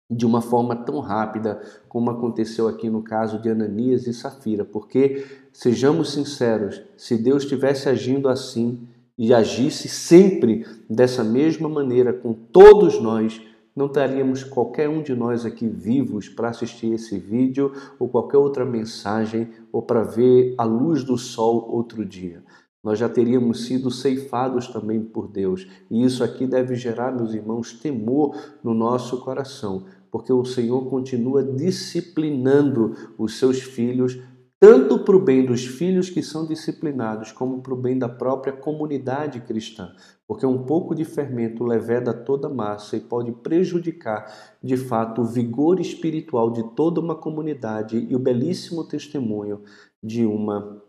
de 0.09 0.25
uma 0.25 0.41
forma 0.41 0.73
tão 0.73 1.01
rápida 1.01 1.61
como 1.89 2.09
aconteceu 2.09 2.65
aqui 2.65 2.89
no 2.89 3.01
caso 3.01 3.37
de 3.41 3.49
Ananias 3.49 4.07
e 4.07 4.13
Safira, 4.13 4.63
porque, 4.63 5.25
sejamos 5.51 6.13
sinceros, 6.13 6.81
se 6.95 7.17
Deus 7.17 7.43
estivesse 7.43 7.89
agindo 7.89 8.29
assim 8.29 8.87
e 9.17 9.33
agisse 9.33 9.89
sempre 9.89 10.65
dessa 10.89 11.25
mesma 11.25 11.67
maneira 11.67 12.13
com 12.13 12.31
todos 12.31 13.01
nós, 13.01 13.41
não 13.75 13.89
teríamos 13.89 14.45
qualquer 14.45 14.87
um 14.87 15.03
de 15.03 15.13
nós 15.13 15.45
aqui 15.45 15.67
vivos 15.67 16.29
para 16.29 16.51
assistir 16.51 16.93
esse 16.93 17.17
vídeo 17.17 17.73
ou 17.99 18.07
qualquer 18.07 18.37
outra 18.37 18.63
mensagem 18.63 19.49
ou 19.73 19.81
para 19.81 20.03
ver 20.03 20.55
a 20.57 20.63
luz 20.63 21.03
do 21.03 21.17
sol 21.17 21.67
outro 21.69 22.05
dia 22.05 22.41
nós 22.83 22.99
já 22.99 23.07
teríamos 23.07 23.65
sido 23.65 23.89
ceifados 23.89 24.67
também 24.67 25.01
por 25.01 25.29
Deus. 25.29 25.65
E 25.89 26.03
isso 26.03 26.23
aqui 26.23 26.45
deve 26.45 26.75
gerar, 26.75 27.15
meus 27.15 27.33
irmãos, 27.33 27.71
temor 27.71 28.37
no 28.61 28.73
nosso 28.73 29.21
coração, 29.21 29.85
porque 30.11 30.33
o 30.33 30.43
Senhor 30.43 30.89
continua 30.89 31.41
disciplinando 31.41 32.93
os 33.17 33.39
seus 33.39 33.61
filhos, 33.61 34.19
tanto 34.59 34.99
para 34.99 35.15
o 35.15 35.19
bem 35.19 35.45
dos 35.45 35.65
filhos 35.65 36.09
que 36.09 36.21
são 36.21 36.45
disciplinados, 36.45 37.31
como 37.31 37.61
para 37.61 37.73
o 37.73 37.81
bem 37.81 37.97
da 37.97 38.09
própria 38.09 38.53
comunidade 38.53 39.39
cristã. 39.41 39.91
Porque 40.27 40.45
um 40.45 40.63
pouco 40.63 40.93
de 40.93 41.03
fermento 41.05 41.63
leveda 41.63 42.13
toda 42.13 42.47
a 42.47 42.53
massa 42.53 42.95
e 42.97 43.01
pode 43.01 43.31
prejudicar, 43.31 44.31
de 44.61 44.77
fato, 44.77 45.21
o 45.21 45.25
vigor 45.25 45.79
espiritual 45.79 46.51
de 46.51 46.63
toda 46.75 46.99
uma 46.99 47.15
comunidade 47.15 48.07
e 48.09 48.15
o 48.15 48.19
belíssimo 48.19 48.85
testemunho 48.87 49.63
de 50.01 50.25
uma 50.25 50.81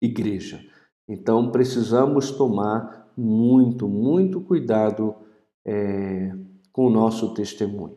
igreja. 0.00 0.60
Então 1.08 1.50
precisamos 1.50 2.30
tomar 2.30 3.10
muito, 3.16 3.88
muito 3.88 4.40
cuidado 4.40 5.14
é, 5.64 6.32
com 6.72 6.86
o 6.86 6.90
nosso 6.90 7.32
testemunho, 7.34 7.96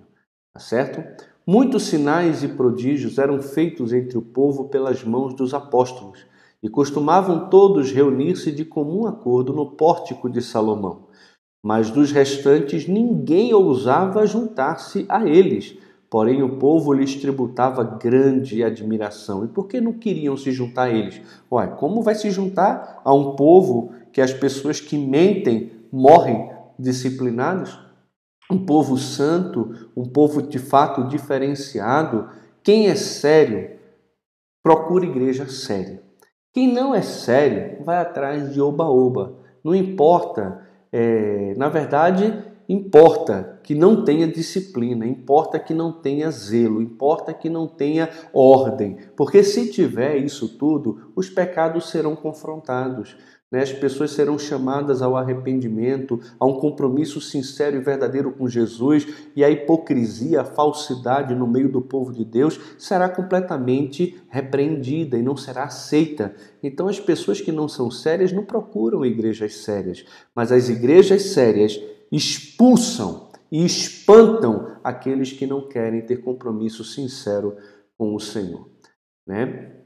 tá 0.53 0.59
certo? 0.59 1.03
Muitos 1.45 1.83
sinais 1.83 2.43
e 2.43 2.47
prodígios 2.47 3.17
eram 3.17 3.41
feitos 3.41 3.91
entre 3.91 4.17
o 4.17 4.21
povo 4.21 4.69
pelas 4.69 5.03
mãos 5.03 5.33
dos 5.33 5.53
apóstolos 5.53 6.25
e 6.63 6.69
costumavam 6.69 7.49
todos 7.49 7.91
reunir-se 7.91 8.51
de 8.51 8.63
comum 8.63 9.07
acordo 9.07 9.51
no 9.51 9.71
pórtico 9.71 10.29
de 10.29 10.41
Salomão. 10.41 11.07
Mas 11.63 11.91
dos 11.91 12.11
restantes 12.11 12.87
ninguém 12.87 13.53
ousava 13.53 14.25
juntar-se 14.25 15.05
a 15.09 15.27
eles, 15.27 15.77
Porém, 16.11 16.43
o 16.43 16.57
povo 16.57 16.91
lhes 16.91 17.15
tributava 17.15 17.85
grande 17.85 18.61
admiração. 18.61 19.45
E 19.45 19.47
por 19.47 19.69
que 19.69 19.79
não 19.79 19.93
queriam 19.93 20.35
se 20.35 20.51
juntar 20.51 20.83
a 20.83 20.89
eles? 20.89 21.21
Ué, 21.49 21.67
como 21.67 22.01
vai 22.01 22.15
se 22.15 22.29
juntar 22.29 23.01
a 23.05 23.13
um 23.13 23.33
povo 23.37 23.93
que 24.11 24.19
as 24.19 24.33
pessoas 24.33 24.81
que 24.81 24.97
mentem 24.97 25.71
morrem 25.89 26.51
disciplinados? 26.77 27.79
Um 28.51 28.65
povo 28.65 28.97
santo, 28.97 29.89
um 29.95 30.03
povo 30.03 30.41
de 30.41 30.59
fato 30.59 31.07
diferenciado. 31.07 32.27
Quem 32.61 32.89
é 32.89 32.95
sério, 32.95 33.69
procura 34.61 35.05
igreja 35.05 35.47
séria. 35.47 36.03
Quem 36.53 36.73
não 36.73 36.93
é 36.93 37.01
sério, 37.01 37.81
vai 37.85 37.95
atrás 37.95 38.53
de 38.53 38.59
oba-oba. 38.59 39.35
Não 39.63 39.73
importa. 39.73 40.59
É, 40.91 41.53
na 41.55 41.69
verdade, 41.69 42.50
Importa 42.71 43.59
que 43.63 43.75
não 43.75 44.05
tenha 44.05 44.25
disciplina, 44.25 45.05
importa 45.05 45.59
que 45.59 45.73
não 45.73 45.91
tenha 45.91 46.31
zelo, 46.31 46.81
importa 46.81 47.33
que 47.33 47.49
não 47.49 47.67
tenha 47.67 48.09
ordem, 48.33 48.95
porque 49.13 49.43
se 49.43 49.69
tiver 49.69 50.15
isso 50.15 50.57
tudo, 50.57 51.11
os 51.13 51.29
pecados 51.29 51.89
serão 51.89 52.15
confrontados. 52.15 53.17
Né? 53.51 53.61
As 53.61 53.73
pessoas 53.73 54.11
serão 54.11 54.39
chamadas 54.39 55.01
ao 55.01 55.17
arrependimento, 55.17 56.17
a 56.39 56.45
um 56.45 56.61
compromisso 56.61 57.19
sincero 57.19 57.75
e 57.75 57.81
verdadeiro 57.81 58.31
com 58.31 58.47
Jesus, 58.47 59.05
e 59.35 59.43
a 59.43 59.49
hipocrisia, 59.49 60.39
a 60.39 60.45
falsidade 60.45 61.35
no 61.35 61.45
meio 61.45 61.67
do 61.67 61.81
povo 61.81 62.13
de 62.13 62.23
Deus 62.23 62.57
será 62.77 63.09
completamente 63.09 64.17
repreendida 64.29 65.17
e 65.17 65.21
não 65.21 65.35
será 65.35 65.65
aceita. 65.65 66.33
Então, 66.63 66.87
as 66.87 67.01
pessoas 67.01 67.41
que 67.41 67.51
não 67.51 67.67
são 67.67 67.91
sérias 67.91 68.31
não 68.31 68.45
procuram 68.45 69.05
igrejas 69.05 69.55
sérias, 69.55 70.05
mas 70.33 70.53
as 70.53 70.69
igrejas 70.69 71.23
sérias 71.23 71.77
expulsam 72.11 73.29
e 73.51 73.65
espantam 73.65 74.77
aqueles 74.83 75.31
que 75.31 75.45
não 75.45 75.67
querem 75.67 76.01
ter 76.01 76.17
compromisso 76.17 76.83
sincero 76.83 77.55
com 77.97 78.15
o 78.15 78.19
Senhor. 78.19 78.69
Né? 79.27 79.77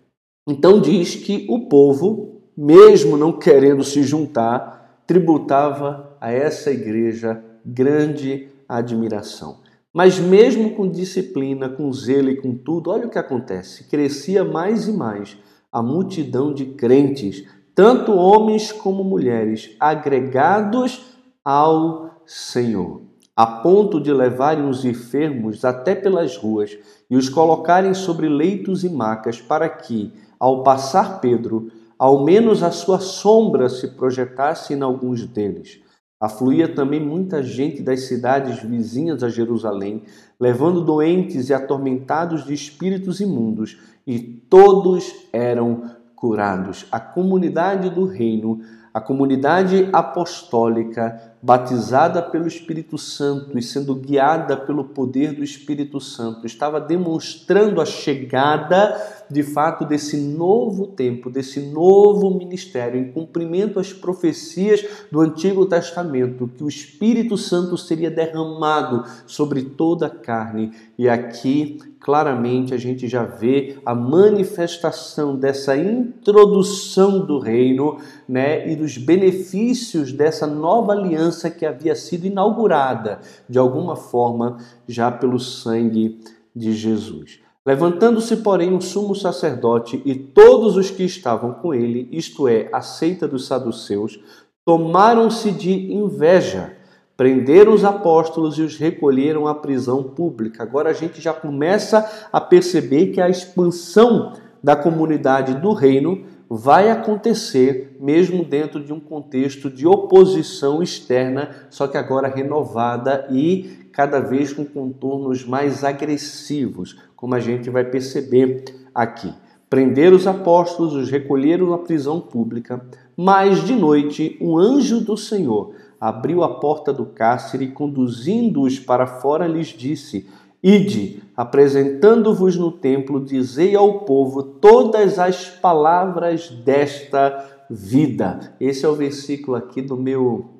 Então 0.48 0.80
diz 0.80 1.16
que 1.16 1.46
o 1.50 1.68
povo, 1.68 2.42
mesmo 2.56 3.18
não 3.18 3.34
querendo 3.34 3.84
se 3.84 4.04
juntar, 4.04 5.04
tributava 5.06 6.18
a 6.22 6.32
essa 6.32 6.72
igreja 6.72 7.44
grande 7.66 8.50
admiração. 8.68 9.64
Mas 9.94 10.20
mesmo 10.20 10.76
com 10.76 10.90
disciplina, 10.90 11.70
com 11.70 11.92
zelo 11.92 12.30
e 12.30 12.42
com 12.42 12.54
tudo, 12.56 12.92
olha 12.92 13.08
o 13.08 13.10
que 13.10 13.18
acontece: 13.18 13.86
crescia 13.86 14.44
mais 14.44 14.88
e 14.88 14.92
mais 14.92 15.38
a 15.72 15.82
multidão 15.82 16.54
de 16.54 16.66
crentes, 16.66 17.46
tanto 17.74 18.14
homens 18.14 18.72
como 18.72 19.04
mulheres, 19.04 19.76
agregados 19.80 21.06
ao 21.44 22.15
Senhor, 22.26 23.02
a 23.36 23.46
ponto 23.46 24.00
de 24.00 24.14
levarem 24.14 24.68
os 24.68 24.86
enfermos 24.86 25.66
até 25.66 25.94
pelas 25.94 26.38
ruas 26.38 26.78
e 27.10 27.16
os 27.16 27.30
colocarem 27.30 27.94
sobre 27.94 28.30
leitos 28.30 28.84
e 28.84 28.90
macas, 28.90 29.42
para 29.42 29.68
que, 29.68 30.14
ao 30.40 30.64
passar 30.64 31.20
Pedro, 31.20 31.72
ao 31.98 32.24
menos 32.24 32.64
a 32.64 32.72
sua 32.72 33.00
sombra 33.00 33.70
se 33.70 33.90
projetasse 33.90 34.74
em 34.74 34.82
alguns 34.82 35.26
deles. 35.26 35.80
Afluía 36.20 36.74
também 36.74 37.00
muita 37.00 37.44
gente 37.44 37.82
das 37.82 38.02
cidades 38.02 38.62
vizinhas 38.64 39.22
a 39.22 39.30
Jerusalém, 39.30 40.04
levando 40.40 40.82
doentes 40.82 41.50
e 41.50 41.54
atormentados 41.54 42.46
de 42.46 42.54
espíritos 42.54 43.20
imundos, 43.20 43.78
e 44.08 44.20
todos 44.20 45.14
eram 45.34 45.92
curados. 46.16 46.86
A 46.92 47.00
comunidade 47.00 47.90
do 47.90 48.06
reino, 48.06 48.62
a 48.96 49.02
comunidade 49.02 49.90
apostólica, 49.92 51.36
batizada 51.44 52.22
pelo 52.22 52.48
Espírito 52.48 52.98
Santo 52.98 53.60
e 53.60 53.62
sendo 53.62 53.94
guiada 53.94 54.56
pelo 54.56 54.86
poder 54.86 55.34
do 55.34 55.44
Espírito 55.44 56.00
Santo, 56.00 56.48
estava 56.48 56.80
demonstrando 56.80 57.82
a 57.82 57.86
chegada 57.86 58.96
de 59.30 59.44
fato 59.44 59.84
desse 59.84 60.16
novo 60.16 60.88
tempo, 60.88 61.30
desse 61.30 61.60
novo 61.60 62.38
ministério, 62.38 62.98
em 62.98 63.12
cumprimento 63.12 63.82
às 63.82 63.92
profecias 63.92 64.86
do 65.12 65.20
Antigo 65.20 65.66
Testamento, 65.66 66.48
que 66.48 66.64
o 66.64 66.70
Espírito 66.70 67.38
Santo 67.38 67.78
seria 67.78 68.10
derramado 68.10 69.04
sobre 69.28 69.62
toda 69.62 70.06
a 70.06 70.10
carne. 70.10 70.72
E 70.98 71.10
aqui 71.10 71.80
claramente 72.06 72.72
a 72.72 72.78
gente 72.78 73.08
já 73.08 73.24
vê 73.24 73.80
a 73.84 73.96
manifestação 73.96 75.36
dessa 75.36 75.76
introdução 75.76 77.26
do 77.26 77.40
reino, 77.40 77.98
né, 78.30 78.72
e 78.72 78.76
dos 78.76 78.96
benefícios 78.96 80.12
dessa 80.12 80.46
nova 80.46 80.94
aliança 80.94 81.50
que 81.50 81.66
havia 81.66 81.96
sido 81.96 82.28
inaugurada 82.28 83.22
de 83.50 83.58
alguma 83.58 83.96
forma 83.96 84.58
já 84.88 85.10
pelo 85.10 85.40
sangue 85.40 86.20
de 86.56 86.74
Jesus. 86.74 87.40
Levantando-se, 87.66 88.38
porém, 88.38 88.76
o 88.76 88.82
sumo 88.82 89.16
sacerdote 89.16 90.00
e 90.06 90.14
todos 90.14 90.78
os 90.78 90.92
que 90.92 91.02
estavam 91.02 91.54
com 91.54 91.74
ele, 91.74 92.08
isto 92.12 92.48
é, 92.48 92.70
a 92.72 92.82
seita 92.82 93.28
dos 93.28 93.48
saduceus, 93.48 94.20
tomaram-se 94.64 95.50
de 95.50 95.92
inveja 95.92 96.75
Prenderam 97.18 97.74
os 97.74 97.86
apóstolos 97.86 98.58
e 98.58 98.62
os 98.62 98.78
recolheram 98.78 99.48
à 99.48 99.56
prisão 99.56 100.04
pública. 100.04 100.64
Agora 100.64 100.90
a 100.90 100.94
gente 100.94 101.22
já 101.22 101.34
começa 101.34 102.28
a 102.32 102.42
perceber 102.42 103.08
que 103.08 103.22
a 103.22 103.30
expansão 103.30 104.34
da 104.62 104.76
comunidade 104.76 105.54
do 105.54 105.72
reino 105.72 106.26
vai 106.50 106.92
acontecer 106.92 107.96
mesmo 108.00 108.44
dentro 108.44 108.84
de 108.84 108.92
um 108.92 109.00
contexto 109.00 109.70
de 109.70 109.88
oposição 109.88 110.84
externa, 110.84 111.68
só 111.70 111.88
que 111.88 111.98
agora 111.98 112.28
renovada 112.28 113.28
e 113.32 113.88
cada 113.92 114.20
vez 114.20 114.52
com 114.52 114.66
contornos 114.66 115.46
mais 115.46 115.84
agressivos, 115.84 116.98
como 117.16 117.34
a 117.34 117.40
gente 117.40 117.70
vai 117.70 117.86
perceber 117.86 118.66
aqui. 118.94 119.34
Prenderam 119.70 120.18
os 120.18 120.28
apóstolos, 120.28 120.94
os 120.94 121.10
recolheram 121.10 121.74
à 121.74 121.78
prisão 121.78 122.20
pública, 122.20 122.86
mas 123.16 123.64
de 123.64 123.74
noite 123.74 124.38
um 124.42 124.58
anjo 124.58 125.00
do 125.00 125.16
Senhor 125.16 125.74
abriu 126.00 126.44
a 126.44 126.60
porta 126.60 126.94
do 126.94 127.06
cárcere 127.06 127.66
e, 127.66 127.72
conduzindo-os 127.72 128.80
para 128.80 129.08
fora, 129.08 129.48
lhes 129.48 129.68
disse: 129.68 130.30
Ide, 130.64 131.22
apresentando-vos 131.36 132.56
no 132.56 132.72
templo, 132.72 133.24
dizei 133.24 133.76
ao 133.76 134.00
povo 134.00 134.42
todas 134.42 135.20
as 135.20 135.48
palavras 135.48 136.50
desta 136.50 137.66
vida. 137.70 138.56
Esse 138.60 138.86
é 138.86 138.90
o 138.90 138.96
versículo 138.96 139.56
aqui 139.56 139.82
do 139.82 139.96
meu 139.96 140.56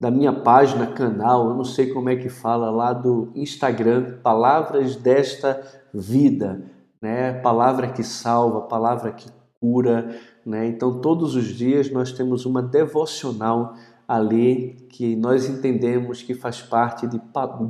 da 0.00 0.10
minha 0.10 0.32
página, 0.32 0.88
canal, 0.88 1.48
eu 1.48 1.54
não 1.54 1.62
sei 1.62 1.92
como 1.92 2.08
é 2.08 2.16
que 2.16 2.28
fala 2.28 2.72
lá 2.72 2.92
do 2.92 3.30
Instagram, 3.36 4.18
Palavras 4.20 4.96
desta 4.96 5.62
Vida, 5.94 6.60
né? 7.00 7.34
Palavra 7.34 7.86
que 7.86 8.02
salva, 8.02 8.62
palavra 8.62 9.12
que 9.12 9.30
cura, 9.60 10.18
né? 10.44 10.66
Então 10.66 11.00
todos 11.00 11.36
os 11.36 11.44
dias 11.44 11.88
nós 11.92 12.10
temos 12.10 12.44
uma 12.44 12.60
devocional 12.60 13.74
ali 14.12 14.76
que 14.90 15.16
nós 15.16 15.48
entendemos 15.48 16.22
que 16.22 16.34
faz 16.34 16.60
parte 16.60 17.06
de, 17.06 17.18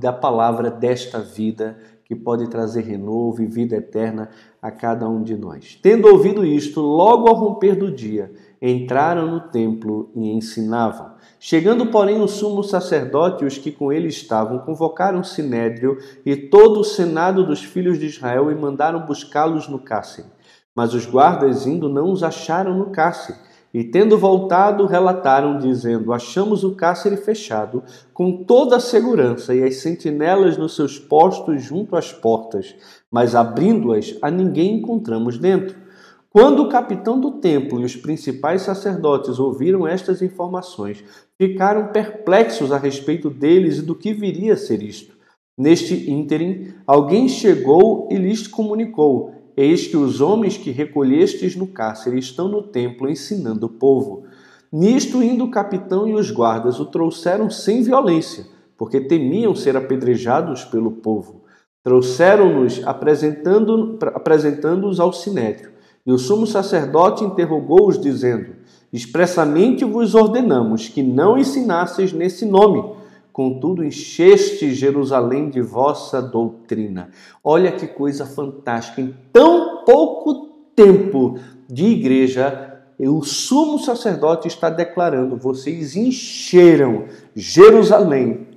da 0.01 0.13
palavra 0.13 0.73
desta 0.73 1.21
vida, 1.21 1.79
que 2.05 2.17
pode 2.17 2.51
trazer 2.51 2.83
renovo 2.83 3.41
e 3.41 3.47
vida 3.47 3.77
eterna 3.77 4.29
a 4.61 4.69
cada 4.69 5.09
um 5.09 5.23
de 5.23 5.37
nós. 5.37 5.79
Tendo 5.81 6.09
ouvido 6.09 6.45
isto, 6.45 6.81
logo 6.81 7.29
ao 7.29 7.37
romper 7.37 7.77
do 7.77 7.93
dia, 7.93 8.33
entraram 8.61 9.31
no 9.31 9.41
templo 9.41 10.11
e 10.17 10.33
ensinavam. 10.33 11.13
Chegando, 11.39 11.87
porém, 11.87 12.21
o 12.21 12.27
sumo 12.27 12.65
sacerdote 12.65 13.45
e 13.45 13.47
os 13.47 13.57
que 13.57 13.71
com 13.71 13.93
ele 13.93 14.09
estavam, 14.09 14.59
convocaram 14.59 15.23
sinédrio 15.23 15.97
e 16.27 16.35
todo 16.35 16.81
o 16.81 16.85
senado 16.85 17.47
dos 17.47 17.63
filhos 17.63 18.01
de 18.01 18.07
Israel 18.07 18.51
e 18.51 18.55
mandaram 18.57 19.07
buscá-los 19.07 19.69
no 19.69 19.79
cárcere. 19.79 20.27
Mas 20.75 20.93
os 20.93 21.07
guardas, 21.07 21.69
indo, 21.69 21.89
não 21.89 22.11
os 22.11 22.25
acharam 22.25 22.77
no 22.77 22.87
cárcere. 22.91 23.39
E 23.73 23.83
tendo 23.83 24.19
voltado, 24.19 24.87
relataram, 24.87 25.59
dizendo: 25.59 26.13
Achamos 26.13 26.63
o 26.63 26.75
cárcere 26.75 27.17
fechado, 27.17 27.83
com 28.13 28.45
toda 28.45 28.77
a 28.77 28.81
segurança, 28.81 29.55
e 29.55 29.63
as 29.63 29.77
sentinelas 29.77 30.59
nos 30.59 30.77
seus 30.77 30.99
postos 30.99 31.63
junto 31.63 31.97
às 31.97 32.13
portas, 32.13 32.75
mas 33.11 33.35
abrindo-as, 33.35 34.17
a 34.21 34.31
ninguém 34.31 34.77
encontramos 34.77 35.39
dentro. 35.39 35.81
Quando 36.29 36.63
o 36.63 36.69
capitão 36.69 37.21
do 37.21 37.33
templo 37.33 37.81
e 37.81 37.85
os 37.85 37.95
principais 37.95 38.63
sacerdotes 38.63 39.39
ouviram 39.39 39.87
estas 39.87 40.23
informações, 40.23 41.05
ficaram 41.39 41.89
perplexos 41.89 42.73
a 42.73 42.79
respeito 42.79 43.29
deles 43.29 43.79
e 43.79 43.83
do 43.83 43.95
que 43.95 44.15
viria 44.15 44.55
a 44.55 44.57
ser 44.57 44.83
isto. 44.83 45.15
Neste 45.59 46.11
ínterim, 46.11 46.73
alguém 46.87 47.29
chegou 47.29 48.09
e 48.11 48.17
lhes 48.17 48.47
comunicou: 48.47 49.42
Eis 49.57 49.87
que 49.87 49.97
os 49.97 50.21
homens 50.21 50.57
que 50.57 50.71
recolhestes 50.71 51.55
no 51.55 51.67
cárcere 51.67 52.19
estão 52.19 52.49
no 52.49 52.63
templo 52.63 53.11
ensinando 53.11 53.67
o 53.67 53.71
povo. 53.71 54.25
Nisto, 54.73 55.23
indo 55.23 55.45
o 55.45 55.51
capitão 55.51 56.09
e 56.09 56.15
os 56.15 56.31
guardas 56.31 56.81
o 56.81 56.87
trouxeram 56.87 57.51
sem 57.51 57.83
violência, 57.83 58.47
porque 58.79 59.01
temiam 59.01 59.55
ser 59.55 59.77
apedrejados 59.77 60.65
pelo 60.65 60.93
povo. 60.93 61.43
Trouxeram-nos 61.85 62.81
apresentando-os 62.87 63.99
apresentando 64.15 65.03
ao 65.03 65.13
sinédrio. 65.13 65.73
E 66.07 66.13
o 66.13 66.19
sumo 66.19 66.47
sacerdote 66.47 67.23
interrogou-os, 67.23 68.01
dizendo: 68.01 68.55
Expressamente 68.93 69.85
vos 69.85 70.15
ordenamos 70.15 70.89
que 70.89 71.03
não 71.03 71.39
ensinasseis 71.39 72.13
nesse 72.13 72.47
nome. 72.47 73.02
Contudo, 73.33 73.83
encheste 73.83 74.75
Jerusalém 74.75 75.49
de 75.49 75.63
vossa 75.63 76.21
doutrina. 76.21 77.09
Olha 77.43 77.73
que 77.73 77.87
coisa 77.87 78.27
fantástica. 78.27 79.01
Em 79.01 79.15
tão 79.33 79.85
pouco 79.87 80.51
tempo 80.77 81.39
de 81.67 81.87
igreja, 81.87 82.83
o 82.99 83.23
sumo 83.23 83.79
sacerdote 83.79 84.49
está 84.49 84.69
declarando: 84.69 85.37
vocês 85.37 85.97
encheram 85.97 87.07
Jerusalém 87.35 88.49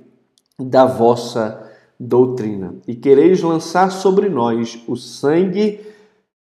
da 0.58 0.84
vossa 0.84 1.72
doutrina 1.98 2.74
e 2.86 2.94
quereis 2.94 3.42
lançar 3.42 3.90
sobre 3.90 4.28
nós 4.28 4.78
o 4.86 4.94
sangue 4.94 5.80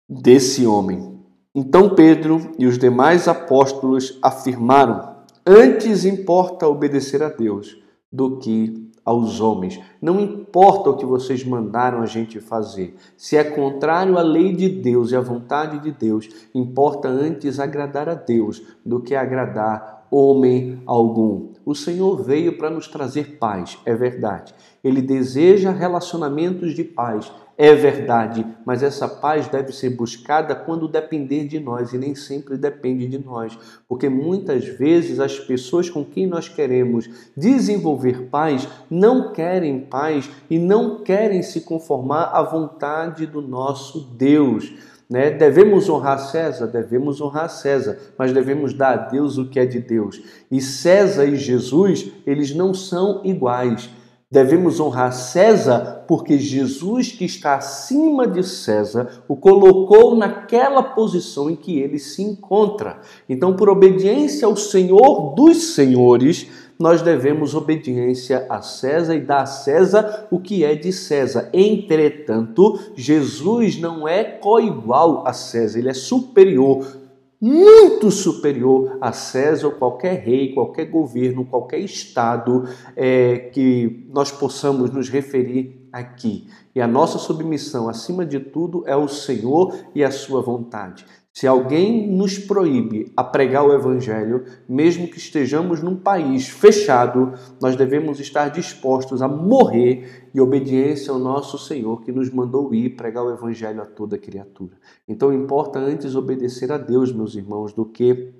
desse 0.09 0.67
homem. 0.67 1.13
Então 1.55 1.91
Pedro 1.91 2.53
e 2.59 2.67
os 2.67 2.79
demais 2.79 3.29
apóstolos 3.29 4.19
afirmaram: 4.23 5.17
Antes 5.47 6.07
importa 6.07 6.67
obedecer 6.67 7.23
a 7.23 7.29
Deus 7.29 7.84
do 8.15 8.39
que 8.39 8.93
aos 9.05 9.41
homens. 9.41 9.81
Não 10.01 10.21
importa 10.21 10.89
o 10.89 10.97
que 10.97 11.05
vocês 11.05 11.45
mandaram 11.45 12.01
a 12.01 12.07
gente 12.07 12.41
fazer. 12.41 12.95
Se 13.17 13.37
é 13.37 13.43
contrário 13.43 14.17
à 14.17 14.23
lei 14.23 14.55
de 14.55 14.69
Deus 14.69 15.11
e 15.11 15.17
à 15.17 15.21
vontade 15.21 15.81
de 15.81 15.91
Deus, 15.91 16.29
importa 16.55 17.09
antes 17.09 17.59
agradar 17.59 18.09
a 18.09 18.15
Deus 18.15 18.63
do 18.87 19.01
que 19.01 19.15
agradar 19.15 20.07
homem 20.11 20.81
algum. 20.87 21.49
O 21.67 21.75
Senhor 21.75 22.23
veio 22.23 22.57
para 22.57 22.71
nos 22.71 22.87
trazer 22.87 23.37
paz, 23.37 23.79
é 23.85 23.95
verdade. 23.95 24.55
Ele 24.83 25.03
deseja 25.03 25.73
relacionamentos 25.73 26.73
de 26.73 26.85
paz, 26.85 27.33
é 27.57 27.73
verdade, 27.75 28.45
mas 28.67 28.83
essa 28.83 29.07
paz 29.07 29.47
deve 29.47 29.73
ser 29.73 29.91
buscada 29.91 30.57
quando 30.57 30.89
depender 30.89 31.47
de 31.47 31.61
nós 31.61 31.93
e 31.93 31.99
nem 31.99 32.15
sempre 32.15 32.57
depende 32.57 33.07
de 33.07 33.19
nós, 33.19 33.57
porque 33.89 34.09
muitas 34.09 34.65
vezes 34.65 35.21
as 35.21 35.39
pessoas 35.39 35.89
com 35.89 36.05
quem 36.05 36.27
nós 36.27 36.49
queremos 36.49 37.09
desenvolver 37.37 38.29
paz 38.29 38.67
não 38.91 39.33
querem 39.33 39.81
paz 39.81 40.29
e 40.51 40.59
não 40.59 41.05
querem 41.05 41.43
se 41.43 41.61
conformar 41.61 42.25
à 42.33 42.43
vontade 42.43 43.25
do 43.25 43.41
nosso 43.41 44.01
Deus. 44.17 44.73
Né? 45.09 45.31
Devemos 45.31 45.89
honrar 45.89 46.19
César? 46.19 46.67
Devemos 46.67 47.21
honrar 47.21 47.49
César, 47.49 47.99
mas 48.19 48.33
devemos 48.33 48.75
dar 48.75 48.93
a 48.95 48.97
Deus 48.97 49.39
o 49.39 49.49
que 49.49 49.61
é 49.61 49.67
de 49.67 49.79
Deus. 49.79 50.21
E 50.51 50.61
César 50.61 51.27
e 51.27 51.37
Jesus, 51.37 52.11
eles 52.27 52.55
não 52.55 52.75
são 52.75 53.21
iguais. 53.25 53.89
Devemos 54.35 54.81
honrar 54.81 55.13
César 55.13 56.03
porque 56.09 56.37
Jesus, 56.37 57.13
que 57.13 57.25
está 57.25 57.55
acima 57.55 58.27
de 58.27 58.43
César, 58.43 59.23
o 59.29 59.37
colocou 59.37 60.17
naquela 60.17 60.83
posição 60.83 61.49
em 61.49 61.55
que 61.55 61.79
ele 61.79 62.01
se 62.01 62.21
encontra. 62.21 62.99
Então, 63.29 63.55
por 63.55 63.69
obediência 63.69 64.45
ao 64.45 64.57
Senhor 64.57 65.37
dos 65.37 65.75
Senhores, 65.77 66.49
nós 66.77 67.01
devemos 67.01 67.55
obediência 67.55 68.45
a 68.51 68.61
César 68.61 69.15
e 69.15 69.21
dar 69.21 69.43
a 69.43 69.47
César 69.47 70.27
o 70.33 70.41
que 70.41 70.65
é 70.65 70.75
de 70.75 70.93
César. 70.93 71.49
Entretanto, 71.53 72.81
Jesus 72.97 73.79
não 73.79 74.09
é 74.09 74.25
coigual 74.25 75.23
a 75.25 75.33
César, 75.33 75.79
ele 75.79 75.91
é 75.91 75.95
superior 75.95 77.04
muito 77.45 78.11
superior 78.11 78.97
a 79.03 79.13
César 79.13 79.71
qualquer 79.73 80.15
rei, 80.15 80.55
qualquer 80.55 80.87
governo, 80.87 81.45
qualquer 81.45 81.79
estado 81.79 82.67
é, 82.97 83.51
que 83.53 84.09
nós 84.09 84.33
possamos 84.33 84.91
nos 84.91 85.11
referir 85.11 85.87
aqui. 85.93 86.49
E 86.75 86.81
a 86.81 86.87
nossa 86.87 87.19
submissão, 87.19 87.87
acima 87.87 88.25
de 88.25 88.41
tudo, 88.41 88.83
é 88.87 88.97
o 88.97 89.07
Senhor 89.07 89.77
e 89.95 90.03
a 90.03 90.11
sua 90.11 90.41
vontade. 90.41 91.05
Se 91.35 91.49
alguém 91.49 92.07
nos 92.07 92.39
proíbe 92.39 93.13
a 93.17 93.25
pregar 93.25 93.67
o 93.67 93.73
Evangelho, 93.75 94.45
mesmo 94.69 95.09
que 95.09 95.19
estejamos 95.19 95.83
num 95.83 95.97
país 95.97 96.49
fechado, 96.49 97.33
nós 97.61 97.75
devemos 97.75 98.21
estar 98.21 98.51
dispostos 98.51 99.21
a 99.21 99.27
morrer 99.27 100.31
em 100.33 100.39
obediência 100.39 101.13
ao 101.13 101.19
nosso 101.19 101.59
Senhor 101.59 102.03
que 102.03 102.13
nos 102.13 102.31
mandou 102.31 102.73
ir 102.73 102.91
pregar 102.91 103.25
o 103.25 103.33
Evangelho 103.33 103.83
a 103.83 103.85
toda 103.85 104.17
criatura. 104.17 104.77
Então 105.09 105.33
importa 105.33 105.81
antes 105.81 106.15
obedecer 106.15 106.71
a 106.71 106.79
Deus, 106.79 107.13
meus 107.13 107.35
irmãos, 107.35 107.73
do 107.73 107.85
que 107.85 108.33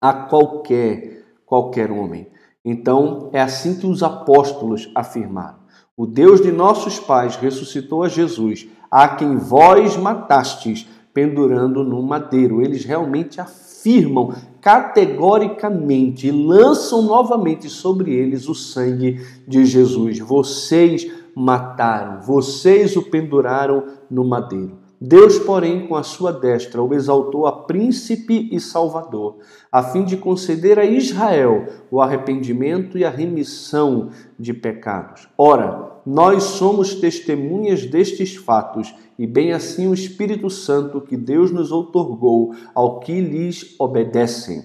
a 0.00 0.14
qualquer, 0.14 1.26
qualquer 1.44 1.90
homem. 1.90 2.28
Então 2.64 3.28
é 3.34 3.40
assim 3.42 3.78
que 3.78 3.86
os 3.86 4.02
apóstolos 4.02 4.90
afirmaram. 4.94 5.58
O 5.94 6.06
Deus 6.06 6.40
de 6.40 6.50
nossos 6.50 6.98
pais 6.98 7.36
ressuscitou 7.36 8.02
a 8.02 8.08
Jesus, 8.08 8.66
a 8.90 9.08
quem 9.08 9.36
vós 9.36 9.94
matastes 9.98 10.88
pendurando 11.14 11.82
no 11.82 12.02
madeiro. 12.02 12.60
Eles 12.60 12.84
realmente 12.84 13.40
afirmam 13.40 14.34
categoricamente 14.60 16.26
e 16.26 16.32
lançam 16.32 17.02
novamente 17.02 17.70
sobre 17.70 18.12
eles 18.12 18.48
o 18.48 18.54
sangue 18.54 19.24
de 19.46 19.64
Jesus. 19.64 20.18
Vocês 20.18 21.10
mataram, 21.34 22.20
vocês 22.20 22.96
o 22.96 23.02
penduraram 23.02 23.84
no 24.10 24.24
madeiro. 24.24 24.83
Deus, 25.06 25.38
porém, 25.38 25.86
com 25.86 25.96
a 25.96 26.02
sua 26.02 26.32
destra, 26.32 26.82
o 26.82 26.94
exaltou 26.94 27.46
a 27.46 27.52
príncipe 27.52 28.48
e 28.50 28.58
salvador, 28.58 29.36
a 29.70 29.82
fim 29.82 30.02
de 30.02 30.16
conceder 30.16 30.78
a 30.78 30.84
Israel 30.86 31.66
o 31.90 32.00
arrependimento 32.00 32.96
e 32.96 33.04
a 33.04 33.10
remissão 33.10 34.08
de 34.38 34.54
pecados. 34.54 35.28
Ora, 35.36 36.00
nós 36.06 36.44
somos 36.44 36.94
testemunhas 36.94 37.84
destes 37.84 38.34
fatos, 38.34 38.94
e 39.18 39.26
bem 39.26 39.52
assim 39.52 39.86
o 39.86 39.92
Espírito 39.92 40.48
Santo 40.48 41.02
que 41.02 41.18
Deus 41.18 41.50
nos 41.50 41.70
outorgou 41.70 42.54
ao 42.74 42.98
que 43.00 43.20
lhes 43.20 43.78
obedecem. 43.78 44.64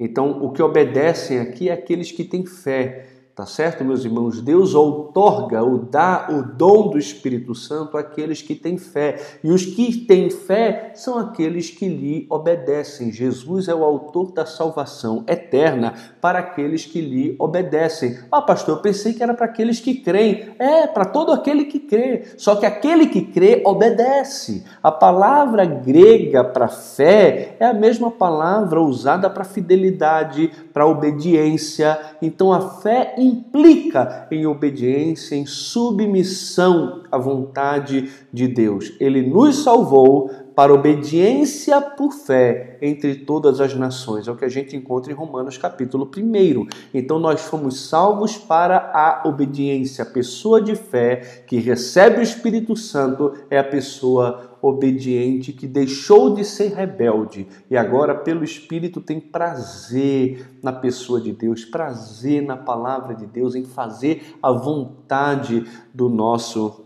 Então, 0.00 0.44
o 0.44 0.50
que 0.50 0.62
obedecem 0.62 1.38
aqui 1.38 1.68
é 1.68 1.72
aqueles 1.72 2.10
que 2.10 2.24
têm 2.24 2.44
fé, 2.44 3.06
Tá 3.36 3.44
certo, 3.44 3.84
meus 3.84 4.02
irmãos? 4.02 4.40
Deus 4.40 4.74
outorga, 4.74 5.62
ou 5.62 5.76
dá 5.76 6.28
o 6.30 6.42
dom 6.56 6.88
do 6.88 6.98
Espírito 6.98 7.54
Santo 7.54 7.98
àqueles 7.98 8.40
que 8.40 8.54
têm 8.54 8.78
fé. 8.78 9.20
E 9.44 9.50
os 9.50 9.66
que 9.66 9.94
têm 10.06 10.30
fé 10.30 10.92
são 10.94 11.18
aqueles 11.18 11.68
que 11.68 11.86
lhe 11.86 12.26
obedecem. 12.30 13.12
Jesus 13.12 13.68
é 13.68 13.74
o 13.74 13.84
autor 13.84 14.32
da 14.32 14.46
salvação 14.46 15.22
eterna 15.28 15.92
para 16.18 16.38
aqueles 16.38 16.86
que 16.86 16.98
lhe 16.98 17.36
obedecem. 17.38 18.18
Ah, 18.32 18.40
pastor, 18.40 18.76
eu 18.76 18.80
pensei 18.80 19.12
que 19.12 19.22
era 19.22 19.34
para 19.34 19.44
aqueles 19.44 19.80
que 19.80 19.96
creem. 19.96 20.54
É, 20.58 20.86
para 20.86 21.04
todo 21.04 21.30
aquele 21.30 21.66
que 21.66 21.78
crê. 21.78 22.22
Só 22.38 22.56
que 22.56 22.64
aquele 22.64 23.06
que 23.06 23.20
crê 23.20 23.60
obedece. 23.66 24.64
A 24.82 24.90
palavra 24.90 25.66
grega 25.66 26.42
para 26.42 26.68
fé 26.68 27.54
é 27.60 27.66
a 27.66 27.74
mesma 27.74 28.10
palavra 28.10 28.80
usada 28.80 29.28
para 29.28 29.44
fidelidade, 29.44 30.50
para 30.72 30.86
obediência. 30.86 32.00
Então 32.22 32.50
a 32.50 32.62
fé 32.80 33.14
implica 33.26 34.26
em 34.30 34.46
obediência, 34.46 35.34
em 35.34 35.46
submissão 35.46 37.02
à 37.10 37.18
vontade 37.18 38.10
de 38.32 38.48
Deus. 38.48 38.92
Ele 39.00 39.22
nos 39.22 39.62
salvou 39.62 40.30
para 40.56 40.72
obediência 40.72 41.78
por 41.82 42.12
fé 42.12 42.78
entre 42.80 43.14
todas 43.14 43.60
as 43.60 43.74
nações. 43.74 44.26
É 44.26 44.32
o 44.32 44.36
que 44.36 44.44
a 44.46 44.48
gente 44.48 44.74
encontra 44.74 45.12
em 45.12 45.14
Romanos 45.14 45.58
capítulo 45.58 46.10
1. 46.16 46.66
Então 46.94 47.18
nós 47.18 47.42
fomos 47.42 47.90
salvos 47.90 48.38
para 48.38 48.90
a 48.94 49.28
obediência. 49.28 50.02
A 50.02 50.06
pessoa 50.06 50.62
de 50.62 50.74
fé 50.74 51.44
que 51.46 51.58
recebe 51.58 52.20
o 52.20 52.22
Espírito 52.22 52.74
Santo 52.74 53.34
é 53.50 53.58
a 53.58 53.64
pessoa 53.64 54.56
obediente 54.62 55.52
que 55.52 55.66
deixou 55.66 56.34
de 56.34 56.42
ser 56.42 56.72
rebelde 56.72 57.46
e 57.70 57.76
agora 57.76 58.14
pelo 58.14 58.42
Espírito 58.42 59.02
tem 59.02 59.20
prazer 59.20 60.58
na 60.62 60.72
pessoa 60.72 61.20
de 61.20 61.32
Deus, 61.32 61.66
prazer 61.66 62.42
na 62.42 62.56
palavra 62.56 63.14
de 63.14 63.26
Deus, 63.26 63.54
em 63.54 63.64
fazer 63.64 64.34
a 64.42 64.50
vontade 64.50 65.66
do 65.92 66.08
nosso 66.08 66.85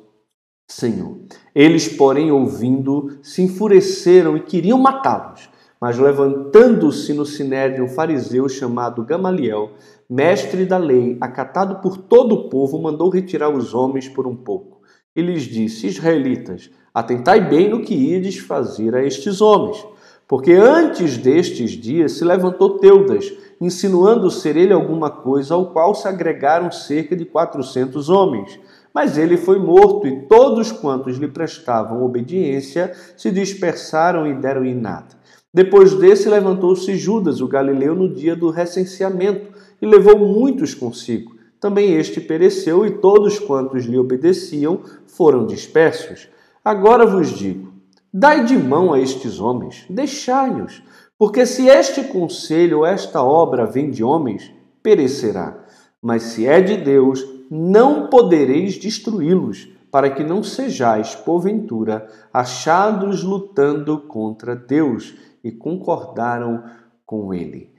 Senhor. 0.71 1.19
Eles, 1.53 1.89
porém, 1.89 2.31
ouvindo, 2.31 3.19
se 3.23 3.43
enfureceram 3.43 4.37
e 4.37 4.41
queriam 4.41 4.79
matá-los. 4.79 5.49
Mas 5.81 5.99
levantando-se 5.99 7.13
no 7.13 7.27
sinédrio 7.27 7.85
um 7.85 7.89
fariseu 7.89 8.49
chamado 8.49 9.05
Gamaliel, 9.05 9.73
mestre 10.09 10.65
da 10.65 10.77
lei, 10.77 11.17
acatado 11.21 11.81
por 11.81 11.97
todo 11.97 12.35
o 12.35 12.49
povo, 12.49 12.81
mandou 12.81 13.09
retirar 13.09 13.49
os 13.49 13.75
homens 13.75 14.09
por 14.09 14.27
um 14.27 14.37
pouco. 14.37 14.81
E 15.17 15.21
lhes 15.21 15.43
disse: 15.43 15.89
Israelitas, 15.89 16.71
atentai 16.95 17.49
bem 17.49 17.69
no 17.69 17.83
que 17.83 17.95
ides 17.95 18.39
fazer 18.39 18.95
a 18.95 19.05
estes 19.05 19.41
homens. 19.41 19.85
Porque 20.29 20.53
antes 20.53 21.17
destes 21.17 21.73
dias 21.73 22.13
se 22.13 22.25
levantou 22.25 22.79
Teudas, 22.79 23.33
insinuando 23.61 24.31
ser 24.31 24.57
ele 24.57 24.73
alguma 24.73 25.11
coisa, 25.11 25.55
ao 25.55 25.73
qual 25.73 25.93
se 25.97 26.07
agregaram 26.07 26.71
cerca 26.71 27.17
de 27.17 27.25
quatrocentos 27.25 28.09
homens. 28.09 28.61
Mas 28.95 29.17
ele 29.17 29.37
foi 29.37 29.59
morto, 29.59 30.07
e 30.07 30.23
todos 30.23 30.73
quantos 30.73 31.17
lhe 31.17 31.29
prestavam 31.29 32.03
obediência 32.03 32.93
se 33.17 33.31
dispersaram 33.31 34.27
e 34.27 34.35
deram 34.35 34.65
em 34.65 34.75
nada. 34.75 35.21
Depois 35.53 35.95
desse, 35.95 36.29
levantou-se 36.29 36.95
Judas, 36.97 37.41
o 37.41 37.49
galileu, 37.49 37.95
no 37.95 38.13
dia 38.13 38.37
do 38.37 38.51
recenseamento, 38.51 39.53
e 39.81 39.87
levou 39.87 40.19
muitos 40.19 40.75
consigo. 40.75 41.35
Também 41.61 41.95
este 41.95 42.21
pereceu, 42.21 42.87
e 42.87 42.91
todos 42.91 43.39
quantos 43.39 43.85
lhe 43.85 43.99
obedeciam 43.99 44.81
foram 45.07 45.47
dispersos. 45.47 46.29
Agora 46.65 47.05
vos 47.05 47.29
digo: 47.29 47.73
dai 48.13 48.45
de 48.45 48.57
mão 48.57 48.93
a 48.93 49.01
estes 49.01 49.41
homens, 49.41 49.85
deixai-os, 49.89 50.83
porque 51.19 51.45
se 51.45 51.69
este 51.69 52.05
conselho 52.05 52.79
ou 52.79 52.87
esta 52.87 53.23
obra 53.23 53.67
vem 53.67 53.91
de 53.91 54.03
homens, 54.03 54.51
perecerá. 54.83 55.65
Mas 56.01 56.23
se 56.23 56.47
é 56.47 56.61
de 56.61 56.79
Deus, 56.79 57.23
não 57.51 58.09
podereis 58.09 58.79
destruí-los, 58.79 59.69
para 59.91 60.09
que 60.09 60.23
não 60.23 60.43
sejais, 60.43 61.17
porventura, 61.17 62.07
achados 62.33 63.25
lutando 63.25 63.99
contra 63.99 64.55
Deus. 64.55 65.15
E 65.43 65.51
concordaram 65.51 66.63
com 67.07 67.33
ele. 67.33 67.73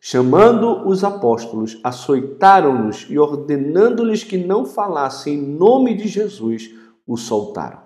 Chamando 0.00 0.86
os 0.86 1.02
apóstolos, 1.02 1.80
açoitaram-nos 1.82 3.06
e, 3.08 3.18
ordenando-lhes 3.18 4.22
que 4.22 4.36
não 4.36 4.64
falassem 4.64 5.34
em 5.34 5.42
nome 5.42 5.94
de 5.94 6.06
Jesus, 6.06 6.70
o 7.06 7.16
soltaram. 7.16 7.80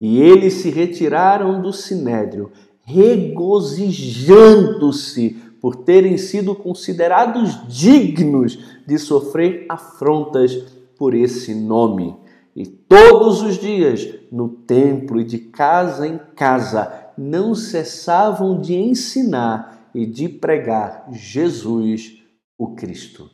E 0.00 0.20
eles 0.20 0.54
se 0.54 0.68
retiraram 0.68 1.62
do 1.62 1.72
sinédrio, 1.72 2.50
regozijando-se 2.82 5.40
por 5.66 5.74
terem 5.74 6.16
sido 6.16 6.54
considerados 6.54 7.66
dignos 7.66 8.56
de 8.86 8.96
sofrer 9.00 9.66
afrontas 9.68 10.54
por 10.96 11.12
esse 11.12 11.56
nome. 11.56 12.16
E 12.54 12.64
todos 12.64 13.42
os 13.42 13.58
dias, 13.58 14.08
no 14.30 14.48
templo 14.48 15.20
e 15.20 15.24
de 15.24 15.40
casa 15.40 16.06
em 16.06 16.20
casa, 16.36 17.10
não 17.18 17.52
cessavam 17.52 18.60
de 18.60 18.76
ensinar 18.76 19.90
e 19.92 20.06
de 20.06 20.28
pregar 20.28 21.08
Jesus, 21.10 22.22
o 22.56 22.76
Cristo. 22.76 23.28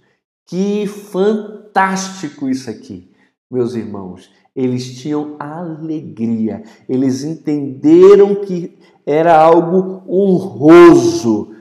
Que 0.48 0.86
fantástico 0.86 2.48
isso 2.48 2.70
aqui, 2.70 3.10
meus 3.50 3.74
irmãos. 3.74 4.30
Eles 4.56 4.98
tinham 4.98 5.36
alegria, 5.38 6.62
eles 6.88 7.24
entenderam 7.24 8.36
que 8.36 8.78
era 9.04 9.38
algo 9.38 10.02
honroso 10.08 11.51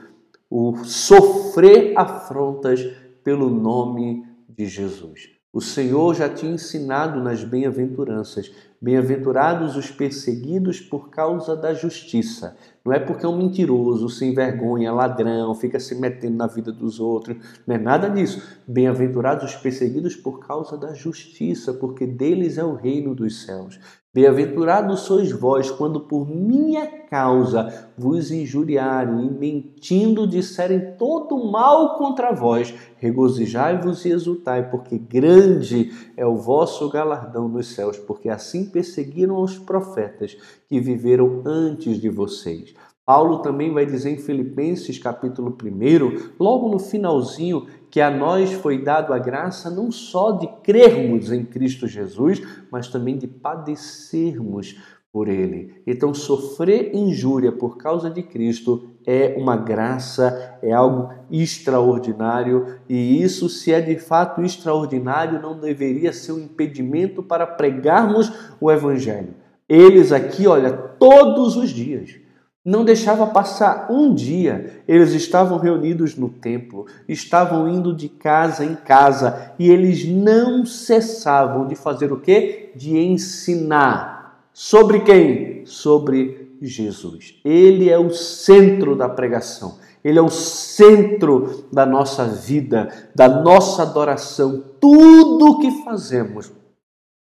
o 0.54 0.84
sofrer 0.84 1.94
afrontas 1.96 2.84
pelo 3.24 3.48
nome 3.48 4.22
de 4.46 4.66
Jesus. 4.66 5.30
O 5.50 5.62
Senhor 5.62 6.14
já 6.14 6.28
tinha 6.28 6.52
ensinado 6.52 7.22
nas 7.22 7.42
bem-aventuranças: 7.42 8.52
bem-aventurados 8.78 9.76
os 9.76 9.90
perseguidos 9.90 10.78
por 10.78 11.08
causa 11.08 11.56
da 11.56 11.72
justiça. 11.72 12.54
Não 12.84 12.92
é 12.92 12.98
porque 12.98 13.24
é 13.24 13.28
um 13.28 13.36
mentiroso, 13.38 14.10
sem 14.10 14.34
vergonha, 14.34 14.92
ladrão, 14.92 15.54
fica 15.54 15.80
se 15.80 15.94
metendo 15.94 16.36
na 16.36 16.46
vida 16.46 16.70
dos 16.70 17.00
outros. 17.00 17.38
Não 17.66 17.74
é 17.74 17.78
nada 17.78 18.10
disso. 18.10 18.42
Bem-aventurados 18.68 19.54
os 19.54 19.56
perseguidos 19.56 20.16
por 20.16 20.46
causa 20.46 20.76
da 20.76 20.92
justiça, 20.92 21.72
porque 21.72 22.06
deles 22.06 22.58
é 22.58 22.64
o 22.64 22.74
reino 22.74 23.14
dos 23.14 23.42
céus. 23.42 23.80
Bem-aventurados 24.14 25.00
sois 25.00 25.32
vós 25.32 25.70
quando 25.70 26.00
por 26.00 26.28
minha 26.28 26.86
causa 27.08 27.88
vos 27.96 28.30
injuriarem 28.30 29.24
e 29.24 29.30
mentindo 29.30 30.26
disserem 30.26 30.98
todo 30.98 31.50
mal 31.50 31.96
contra 31.96 32.30
vós. 32.30 32.74
Regozijai-vos 32.98 34.04
e 34.04 34.10
exultai, 34.10 34.68
porque 34.68 34.98
grande 34.98 35.90
é 36.14 36.26
o 36.26 36.36
vosso 36.36 36.90
galardão 36.90 37.48
nos 37.48 37.68
céus, 37.68 37.96
porque 37.96 38.28
assim 38.28 38.66
perseguiram 38.66 39.40
os 39.40 39.58
profetas 39.58 40.36
que 40.68 40.78
viveram 40.78 41.40
antes 41.46 41.98
de 41.98 42.10
vocês. 42.10 42.74
Paulo 43.06 43.38
também 43.38 43.72
vai 43.72 43.86
dizer 43.86 44.10
em 44.10 44.18
Filipenses 44.18 44.98
capítulo 44.98 45.56
1, 45.60 46.34
logo 46.38 46.68
no 46.68 46.78
finalzinho, 46.78 47.66
que 47.92 48.00
a 48.00 48.10
nós 48.10 48.50
foi 48.54 48.78
dado 48.78 49.12
a 49.12 49.18
graça 49.18 49.68
não 49.68 49.92
só 49.92 50.32
de 50.32 50.48
crermos 50.62 51.30
em 51.30 51.44
Cristo 51.44 51.86
Jesus, 51.86 52.42
mas 52.70 52.88
também 52.88 53.18
de 53.18 53.26
padecermos 53.26 54.80
por 55.12 55.28
ele. 55.28 55.74
Então, 55.86 56.14
sofrer 56.14 56.96
injúria 56.96 57.52
por 57.52 57.76
causa 57.76 58.08
de 58.08 58.22
Cristo 58.22 58.88
é 59.06 59.34
uma 59.36 59.58
graça, 59.58 60.56
é 60.62 60.72
algo 60.72 61.12
extraordinário, 61.30 62.78
e 62.88 63.22
isso, 63.22 63.46
se 63.50 63.74
é 63.74 63.80
de 63.82 63.98
fato 63.98 64.40
extraordinário, 64.40 65.42
não 65.42 65.60
deveria 65.60 66.14
ser 66.14 66.32
um 66.32 66.40
impedimento 66.40 67.22
para 67.22 67.46
pregarmos 67.46 68.32
o 68.58 68.72
Evangelho. 68.72 69.34
Eles 69.68 70.12
aqui, 70.12 70.46
olha, 70.46 70.72
todos 70.72 71.56
os 71.56 71.68
dias 71.68 72.21
não 72.64 72.84
deixava 72.84 73.26
passar 73.26 73.88
um 73.90 74.14
dia. 74.14 74.82
Eles 74.86 75.12
estavam 75.12 75.58
reunidos 75.58 76.16
no 76.16 76.28
templo, 76.28 76.86
estavam 77.08 77.68
indo 77.68 77.94
de 77.94 78.08
casa 78.08 78.64
em 78.64 78.74
casa 78.74 79.52
e 79.58 79.70
eles 79.70 80.06
não 80.06 80.64
cessavam 80.64 81.66
de 81.66 81.74
fazer 81.74 82.12
o 82.12 82.20
quê? 82.20 82.70
De 82.76 82.96
ensinar. 82.96 84.48
Sobre 84.52 85.00
quem? 85.00 85.66
Sobre 85.66 86.56
Jesus. 86.60 87.40
Ele 87.44 87.90
é 87.90 87.98
o 87.98 88.10
centro 88.10 88.94
da 88.94 89.08
pregação. 89.08 89.78
Ele 90.04 90.18
é 90.18 90.22
o 90.22 90.30
centro 90.30 91.64
da 91.72 91.86
nossa 91.86 92.26
vida, 92.26 92.88
da 93.14 93.28
nossa 93.28 93.82
adoração. 93.82 94.62
Tudo 94.80 95.52
o 95.52 95.58
que 95.60 95.84
fazemos 95.84 96.52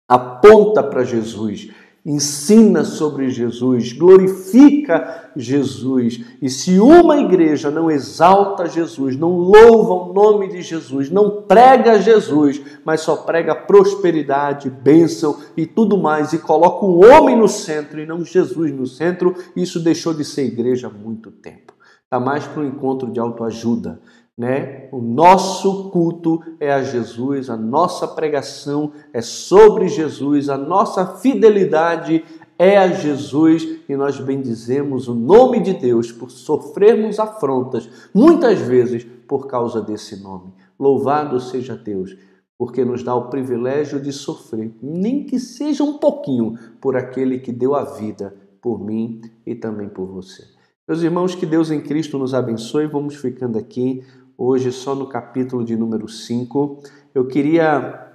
aponta 0.08 0.82
para 0.82 1.04
Jesus 1.04 1.70
ensina 2.04 2.84
sobre 2.84 3.28
Jesus, 3.28 3.92
glorifica 3.92 5.30
Jesus. 5.36 6.24
E 6.40 6.48
se 6.48 6.78
uma 6.78 7.18
igreja 7.18 7.70
não 7.70 7.90
exalta 7.90 8.66
Jesus, 8.66 9.16
não 9.16 9.36
louva 9.36 9.92
o 9.92 10.12
nome 10.12 10.48
de 10.48 10.62
Jesus, 10.62 11.10
não 11.10 11.42
prega 11.42 12.00
Jesus, 12.00 12.60
mas 12.84 13.00
só 13.00 13.16
prega 13.16 13.54
prosperidade, 13.54 14.70
bênção 14.70 15.38
e 15.56 15.66
tudo 15.66 15.98
mais, 15.98 16.32
e 16.32 16.38
coloca 16.38 16.86
o 16.86 17.04
homem 17.04 17.36
no 17.36 17.48
centro 17.48 18.00
e 18.00 18.06
não 18.06 18.24
Jesus 18.24 18.72
no 18.72 18.86
centro, 18.86 19.34
isso 19.54 19.78
deixou 19.80 20.14
de 20.14 20.24
ser 20.24 20.44
igreja 20.44 20.88
há 20.88 20.90
muito 20.90 21.30
tempo. 21.30 21.74
Está 22.04 22.18
mais 22.18 22.46
para 22.46 22.62
um 22.62 22.66
encontro 22.66 23.12
de 23.12 23.20
autoajuda 23.20 24.00
né? 24.38 24.88
O 24.92 25.02
nosso 25.02 25.90
culto 25.90 26.40
é 26.60 26.72
a 26.72 26.80
Jesus, 26.80 27.50
a 27.50 27.56
nossa 27.56 28.06
pregação 28.06 28.92
é 29.12 29.20
sobre 29.20 29.88
Jesus, 29.88 30.48
a 30.48 30.56
nossa 30.56 31.04
fidelidade 31.16 32.24
é 32.56 32.78
a 32.78 32.86
Jesus 32.88 33.80
e 33.88 33.96
nós 33.96 34.20
bendizemos 34.20 35.08
o 35.08 35.14
nome 35.14 35.60
de 35.60 35.74
Deus 35.74 36.12
por 36.12 36.30
sofrermos 36.30 37.18
afrontas, 37.18 37.90
muitas 38.14 38.60
vezes 38.60 39.04
por 39.26 39.48
causa 39.48 39.82
desse 39.82 40.22
nome. 40.22 40.54
Louvado 40.78 41.40
seja 41.40 41.74
Deus, 41.74 42.16
porque 42.56 42.84
nos 42.84 43.02
dá 43.02 43.16
o 43.16 43.28
privilégio 43.28 44.00
de 44.00 44.12
sofrer, 44.12 44.72
nem 44.80 45.24
que 45.24 45.40
seja 45.40 45.82
um 45.82 45.98
pouquinho, 45.98 46.56
por 46.80 46.96
aquele 46.96 47.40
que 47.40 47.50
deu 47.50 47.74
a 47.74 47.82
vida 47.82 48.34
por 48.62 48.84
mim 48.84 49.20
e 49.44 49.54
também 49.54 49.88
por 49.88 50.06
você. 50.06 50.44
Meus 50.88 51.02
irmãos, 51.02 51.34
que 51.34 51.44
Deus 51.44 51.70
em 51.70 51.82
Cristo 51.82 52.16
nos 52.16 52.32
abençoe. 52.32 52.86
Vamos 52.86 53.14
ficando 53.14 53.58
aqui 53.58 54.02
hoje 54.38 54.70
só 54.70 54.94
no 54.94 55.06
capítulo 55.06 55.64
de 55.64 55.76
número 55.76 56.08
5. 56.08 56.78
Eu 57.12 57.26
queria 57.26 58.06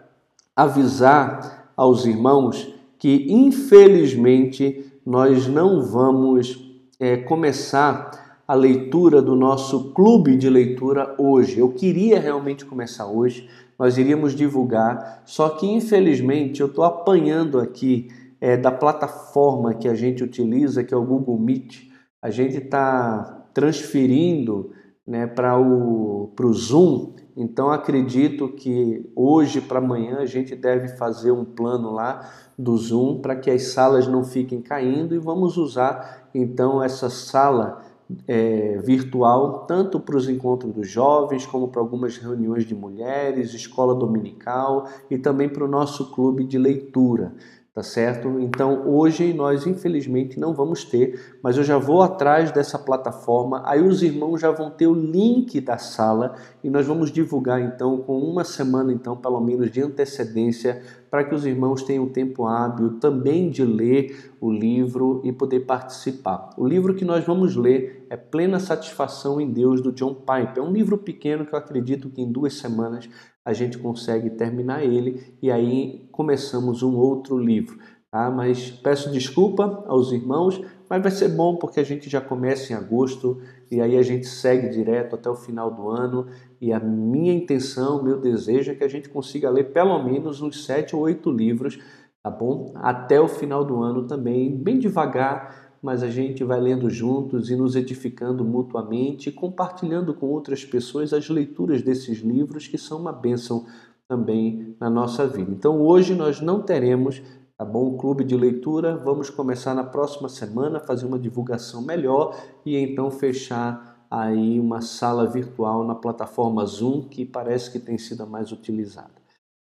avisar 0.55 1.71
aos 1.75 2.05
irmãos 2.05 2.73
que, 2.97 3.27
infelizmente, 3.29 4.85
nós 5.05 5.47
não 5.47 5.83
vamos 5.83 6.73
é, 6.97 7.17
começar 7.17 8.41
a 8.47 8.53
leitura 8.53 9.21
do 9.21 9.35
nosso 9.35 9.91
clube 9.91 10.37
de 10.37 10.49
leitura 10.49 11.13
hoje. 11.17 11.59
Eu 11.59 11.73
queria 11.73 12.19
realmente 12.19 12.63
começar 12.63 13.05
hoje, 13.05 13.49
nós 13.77 13.97
iríamos 13.97 14.33
divulgar, 14.33 15.21
só 15.25 15.49
que 15.49 15.67
infelizmente 15.67 16.61
eu 16.61 16.67
estou 16.67 16.85
apanhando 16.85 17.59
aqui 17.59 18.07
é, 18.39 18.55
da 18.55 18.71
plataforma 18.71 19.73
que 19.73 19.89
a 19.89 19.95
gente 19.95 20.23
utiliza, 20.23 20.83
que 20.83 20.93
é 20.93 20.97
o 20.97 21.03
Google 21.03 21.37
Meet 21.37 21.93
a 22.23 22.29
gente 22.29 22.55
está 22.55 23.45
transferindo 23.53 24.71
né, 25.05 25.27
para 25.27 25.59
o 25.59 26.31
pro 26.35 26.53
Zoom, 26.53 27.13
então 27.35 27.71
acredito 27.71 28.47
que 28.47 29.09
hoje 29.15 29.59
para 29.59 29.79
amanhã 29.79 30.19
a 30.19 30.25
gente 30.25 30.55
deve 30.55 30.89
fazer 30.89 31.31
um 31.31 31.43
plano 31.43 31.91
lá 31.91 32.29
do 32.57 32.77
Zoom 32.77 33.19
para 33.19 33.35
que 33.35 33.49
as 33.49 33.63
salas 33.73 34.07
não 34.07 34.23
fiquem 34.23 34.61
caindo 34.61 35.13
e 35.13 35.19
vamos 35.19 35.57
usar 35.57 36.29
então 36.33 36.81
essa 36.81 37.09
sala 37.09 37.83
é, 38.27 38.77
virtual 38.83 39.65
tanto 39.65 39.99
para 39.99 40.15
os 40.15 40.29
encontros 40.29 40.73
dos 40.73 40.89
jovens 40.89 41.45
como 41.45 41.67
para 41.67 41.81
algumas 41.81 42.17
reuniões 42.17 42.65
de 42.65 42.75
mulheres, 42.75 43.53
escola 43.53 43.95
dominical 43.95 44.87
e 45.09 45.17
também 45.17 45.49
para 45.49 45.65
o 45.65 45.67
nosso 45.67 46.11
clube 46.11 46.43
de 46.43 46.57
leitura 46.57 47.33
tá 47.73 47.81
certo? 47.81 48.39
Então 48.39 48.87
hoje 48.87 49.33
nós 49.33 49.65
infelizmente 49.65 50.39
não 50.39 50.53
vamos 50.53 50.83
ter, 50.83 51.37
mas 51.41 51.57
eu 51.57 51.63
já 51.63 51.77
vou 51.77 52.03
atrás 52.03 52.51
dessa 52.51 52.77
plataforma, 52.77 53.63
aí 53.65 53.81
os 53.81 54.03
irmãos 54.03 54.39
já 54.39 54.51
vão 54.51 54.69
ter 54.69 54.85
o 54.85 54.93
link 54.93 55.59
da 55.59 55.79
sala 55.79 56.35
e 56.63 56.69
nós 56.69 56.85
vamos 56.85 57.11
divulgar 57.11 57.59
então 57.59 57.97
com 57.97 58.19
uma 58.19 58.43
semana 58.43 58.93
então 58.93 59.17
pelo 59.17 59.41
menos 59.41 59.71
de 59.71 59.81
antecedência 59.81 60.83
para 61.09 61.23
que 61.23 61.33
os 61.33 61.45
irmãos 61.45 61.83
tenham 61.83 62.07
tempo 62.07 62.45
hábil 62.45 62.99
também 62.99 63.49
de 63.49 63.63
ler 63.63 64.33
o 64.39 64.51
livro 64.51 65.21
e 65.23 65.31
poder 65.31 65.61
participar. 65.61 66.49
O 66.57 66.67
livro 66.67 66.95
que 66.95 67.05
nós 67.05 67.23
vamos 67.23 67.55
ler 67.55 68.05
é 68.09 68.17
Plena 68.17 68.59
Satisfação 68.59 69.39
em 69.39 69.51
Deus 69.51 69.79
do 69.79 69.91
John 69.91 70.15
Piper. 70.15 70.57
É 70.57 70.61
um 70.61 70.71
livro 70.71 70.97
pequeno 70.97 71.45
que 71.45 71.53
eu 71.53 71.59
acredito 71.59 72.09
que 72.09 72.21
em 72.21 72.31
duas 72.31 72.55
semanas 72.55 73.07
a 73.45 73.53
gente 73.53 73.77
consegue 73.77 74.29
terminar 74.29 74.83
ele 74.83 75.35
e 75.41 75.51
aí 75.51 76.07
começamos 76.11 76.81
um 76.81 76.95
outro 76.95 77.37
livro. 77.37 77.77
Tá? 78.09 78.29
Mas 78.29 78.69
peço 78.69 79.11
desculpa 79.11 79.83
aos 79.87 80.11
irmãos, 80.11 80.61
mas 80.87 81.01
vai 81.01 81.11
ser 81.11 81.29
bom 81.29 81.55
porque 81.55 81.79
a 81.79 81.83
gente 81.83 82.09
já 82.09 82.21
começa 82.21 82.71
em 82.71 82.75
agosto 82.75 83.41
e 83.71 83.81
aí 83.81 83.97
a 83.97 84.03
gente 84.03 84.27
segue 84.27 84.69
direto 84.69 85.15
até 85.15 85.29
o 85.29 85.35
final 85.35 85.71
do 85.71 85.89
ano. 85.89 86.27
E 86.61 86.71
a 86.71 86.79
minha 86.79 87.33
intenção, 87.33 88.03
meu 88.03 88.21
desejo 88.21 88.71
é 88.71 88.75
que 88.75 88.83
a 88.83 88.87
gente 88.87 89.09
consiga 89.09 89.49
ler 89.49 89.71
pelo 89.71 90.01
menos 90.03 90.41
uns 90.41 90.63
sete 90.63 90.95
ou 90.95 91.01
oito 91.01 91.31
livros, 91.31 91.79
tá 92.21 92.29
bom? 92.29 92.71
Até 92.75 93.19
o 93.19 93.27
final 93.27 93.65
do 93.65 93.81
ano 93.81 94.05
também, 94.05 94.55
bem 94.55 94.77
devagar 94.77 95.72
mas 95.83 96.01
a 96.01 96.09
gente 96.09 96.45
vai 96.45 96.61
lendo 96.61 96.89
juntos 96.89 97.49
e 97.49 97.57
nos 97.57 97.75
edificando 97.75 98.45
mutuamente 98.45 99.29
compartilhando 99.33 100.13
com 100.13 100.27
outras 100.27 100.63
pessoas 100.63 101.11
as 101.11 101.27
leituras 101.27 101.81
desses 101.81 102.19
livros 102.19 102.65
que 102.65 102.77
são 102.77 103.01
uma 103.01 103.11
bênção 103.11 103.65
também 104.07 104.77
na 104.79 104.89
nossa 104.89 105.27
vida. 105.27 105.51
Então 105.51 105.81
hoje 105.81 106.15
nós 106.15 106.39
não 106.39 106.61
teremos, 106.61 107.21
tá 107.57 107.65
bom, 107.65 107.89
o 107.89 107.97
clube 107.97 108.23
de 108.23 108.37
leitura, 108.37 108.95
vamos 108.95 109.29
começar 109.29 109.73
na 109.73 109.83
próxima 109.83 110.29
semana 110.29 110.79
fazer 110.79 111.05
uma 111.05 111.19
divulgação 111.19 111.81
melhor 111.81 112.33
e 112.65 112.77
então 112.77 113.11
fechar 113.11 114.07
aí 114.09 114.59
uma 114.61 114.79
sala 114.79 115.27
virtual 115.27 115.83
na 115.83 115.95
plataforma 115.95 116.65
Zoom 116.65 117.09
que 117.09 117.25
parece 117.25 117.69
que 117.69 117.79
tem 117.79 117.97
sido 117.97 118.23
a 118.23 118.25
mais 118.25 118.53
utilizada. 118.53 119.11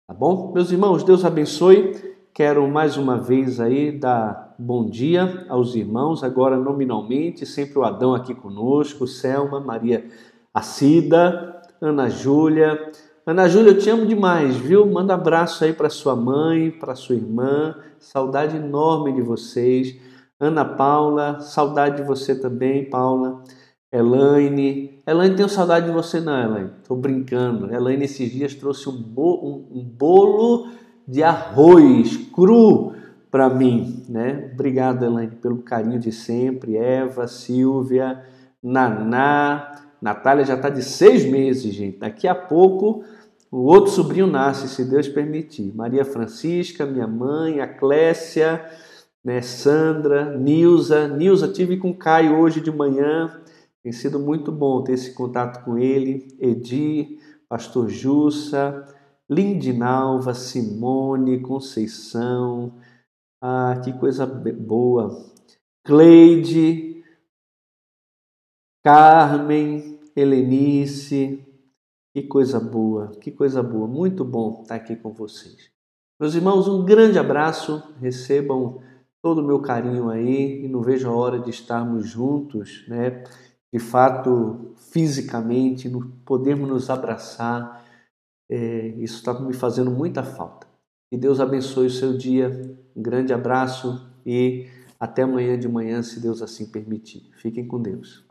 Tá 0.08 0.14
bom? 0.14 0.50
Meus 0.52 0.72
irmãos, 0.72 1.04
Deus 1.04 1.24
abençoe. 1.24 1.94
Quero 2.34 2.66
mais 2.66 2.96
uma 2.96 3.18
vez 3.18 3.60
aí 3.60 3.92
dar 3.92 4.47
bom 4.58 4.90
dia 4.90 5.46
aos 5.48 5.76
irmãos, 5.76 6.24
agora 6.24 6.56
nominalmente, 6.56 7.46
sempre 7.46 7.78
o 7.78 7.84
Adão 7.84 8.12
aqui 8.12 8.34
conosco, 8.34 9.06
Selma, 9.06 9.60
Maria 9.60 10.04
Acida, 10.52 11.62
Ana 11.80 12.08
Júlia. 12.08 12.90
Ana 13.24 13.48
Júlia, 13.48 13.70
eu 13.70 13.78
te 13.78 13.88
amo 13.88 14.04
demais, 14.04 14.56
viu? 14.56 14.84
Manda 14.84 15.14
abraço 15.14 15.62
aí 15.62 15.72
para 15.72 15.88
sua 15.88 16.16
mãe, 16.16 16.72
para 16.72 16.96
sua 16.96 17.14
irmã, 17.14 17.76
saudade 18.00 18.56
enorme 18.56 19.12
de 19.12 19.22
vocês. 19.22 19.96
Ana 20.40 20.64
Paula, 20.64 21.38
saudade 21.40 21.98
de 21.98 22.02
você 22.02 22.34
também, 22.34 22.90
Paula. 22.90 23.44
Elaine, 23.92 25.00
Elaine, 25.06 25.36
tenho 25.36 25.48
saudade 25.48 25.86
de 25.86 25.92
você 25.92 26.18
não, 26.18 26.42
Elaine. 26.42 26.70
Tô 26.86 26.96
brincando. 26.96 27.72
Elaine 27.72 28.04
esses 28.04 28.28
dias 28.30 28.54
trouxe 28.54 28.88
um, 28.88 29.00
bo 29.00 29.68
um 29.70 29.84
bolo 29.84 30.68
de 31.06 31.22
arroz 31.22 32.16
cru 32.34 32.97
para 33.30 33.48
mim, 33.48 34.04
né? 34.08 34.50
Obrigado, 34.52 35.04
Elaine, 35.04 35.36
pelo 35.36 35.58
carinho 35.58 35.98
de 35.98 36.12
sempre. 36.12 36.76
Eva, 36.76 37.26
Silvia, 37.26 38.22
Naná, 38.62 39.76
Natália 40.00 40.44
já 40.44 40.54
está 40.54 40.68
de 40.68 40.82
seis 40.82 41.24
meses, 41.24 41.74
gente. 41.74 41.98
Daqui 41.98 42.26
a 42.26 42.34
pouco 42.34 43.04
o 43.50 43.62
outro 43.62 43.90
sobrinho 43.90 44.26
nasce, 44.26 44.68
se 44.68 44.84
Deus 44.84 45.08
permitir. 45.08 45.74
Maria 45.74 46.04
Francisca, 46.04 46.84
minha 46.84 47.06
mãe, 47.06 47.60
a 47.60 47.66
Clécia, 47.66 48.64
né? 49.24 49.40
Sandra, 49.40 50.36
Nilza. 50.36 51.08
Nilza, 51.08 51.48
tive 51.48 51.78
com 51.78 51.90
o 51.90 51.96
Caio 51.96 52.38
hoje 52.38 52.60
de 52.60 52.70
manhã. 52.70 53.40
Tem 53.82 53.92
sido 53.92 54.18
muito 54.18 54.52
bom 54.52 54.82
ter 54.82 54.92
esse 54.92 55.12
contato 55.14 55.64
com 55.64 55.78
ele. 55.78 56.28
Edi, 56.38 57.18
Pastor 57.48 57.88
Jussa, 57.88 58.84
Lindinalva, 59.28 60.34
Simone, 60.34 61.40
Conceição, 61.40 62.74
ah, 63.40 63.80
que 63.84 63.92
coisa 63.92 64.26
boa. 64.26 65.32
Cleide, 65.84 67.02
Carmen, 68.84 70.00
Helenice, 70.14 71.44
que 72.14 72.22
coisa 72.22 72.58
boa, 72.58 73.08
que 73.20 73.30
coisa 73.30 73.62
boa. 73.62 73.86
Muito 73.86 74.24
bom 74.24 74.62
estar 74.62 74.74
aqui 74.74 74.96
com 74.96 75.12
vocês. 75.12 75.70
Meus 76.20 76.34
irmãos, 76.34 76.66
um 76.66 76.84
grande 76.84 77.18
abraço. 77.18 77.94
Recebam 78.00 78.80
todo 79.22 79.40
o 79.40 79.46
meu 79.46 79.60
carinho 79.60 80.10
aí 80.10 80.64
e 80.64 80.68
não 80.68 80.82
vejo 80.82 81.08
a 81.08 81.14
hora 81.14 81.38
de 81.38 81.50
estarmos 81.50 82.08
juntos, 82.08 82.84
né? 82.88 83.24
De 83.72 83.78
fato, 83.78 84.74
fisicamente, 84.90 85.90
podermos 86.24 86.68
nos 86.68 86.90
abraçar. 86.90 87.84
É, 88.50 88.88
isso 88.98 89.16
está 89.16 89.38
me 89.38 89.52
fazendo 89.52 89.90
muita 89.90 90.22
falta. 90.22 90.66
Que 91.10 91.16
Deus 91.16 91.40
abençoe 91.40 91.86
o 91.86 91.90
seu 91.90 92.16
dia. 92.16 92.77
Um 92.98 93.02
grande 93.02 93.32
abraço 93.32 94.10
e 94.26 94.66
até 94.98 95.22
amanhã 95.22 95.56
de 95.56 95.68
manhã, 95.68 96.02
se 96.02 96.18
Deus 96.18 96.42
assim 96.42 96.66
permitir. 96.66 97.30
Fiquem 97.36 97.64
com 97.64 97.80
Deus. 97.80 98.27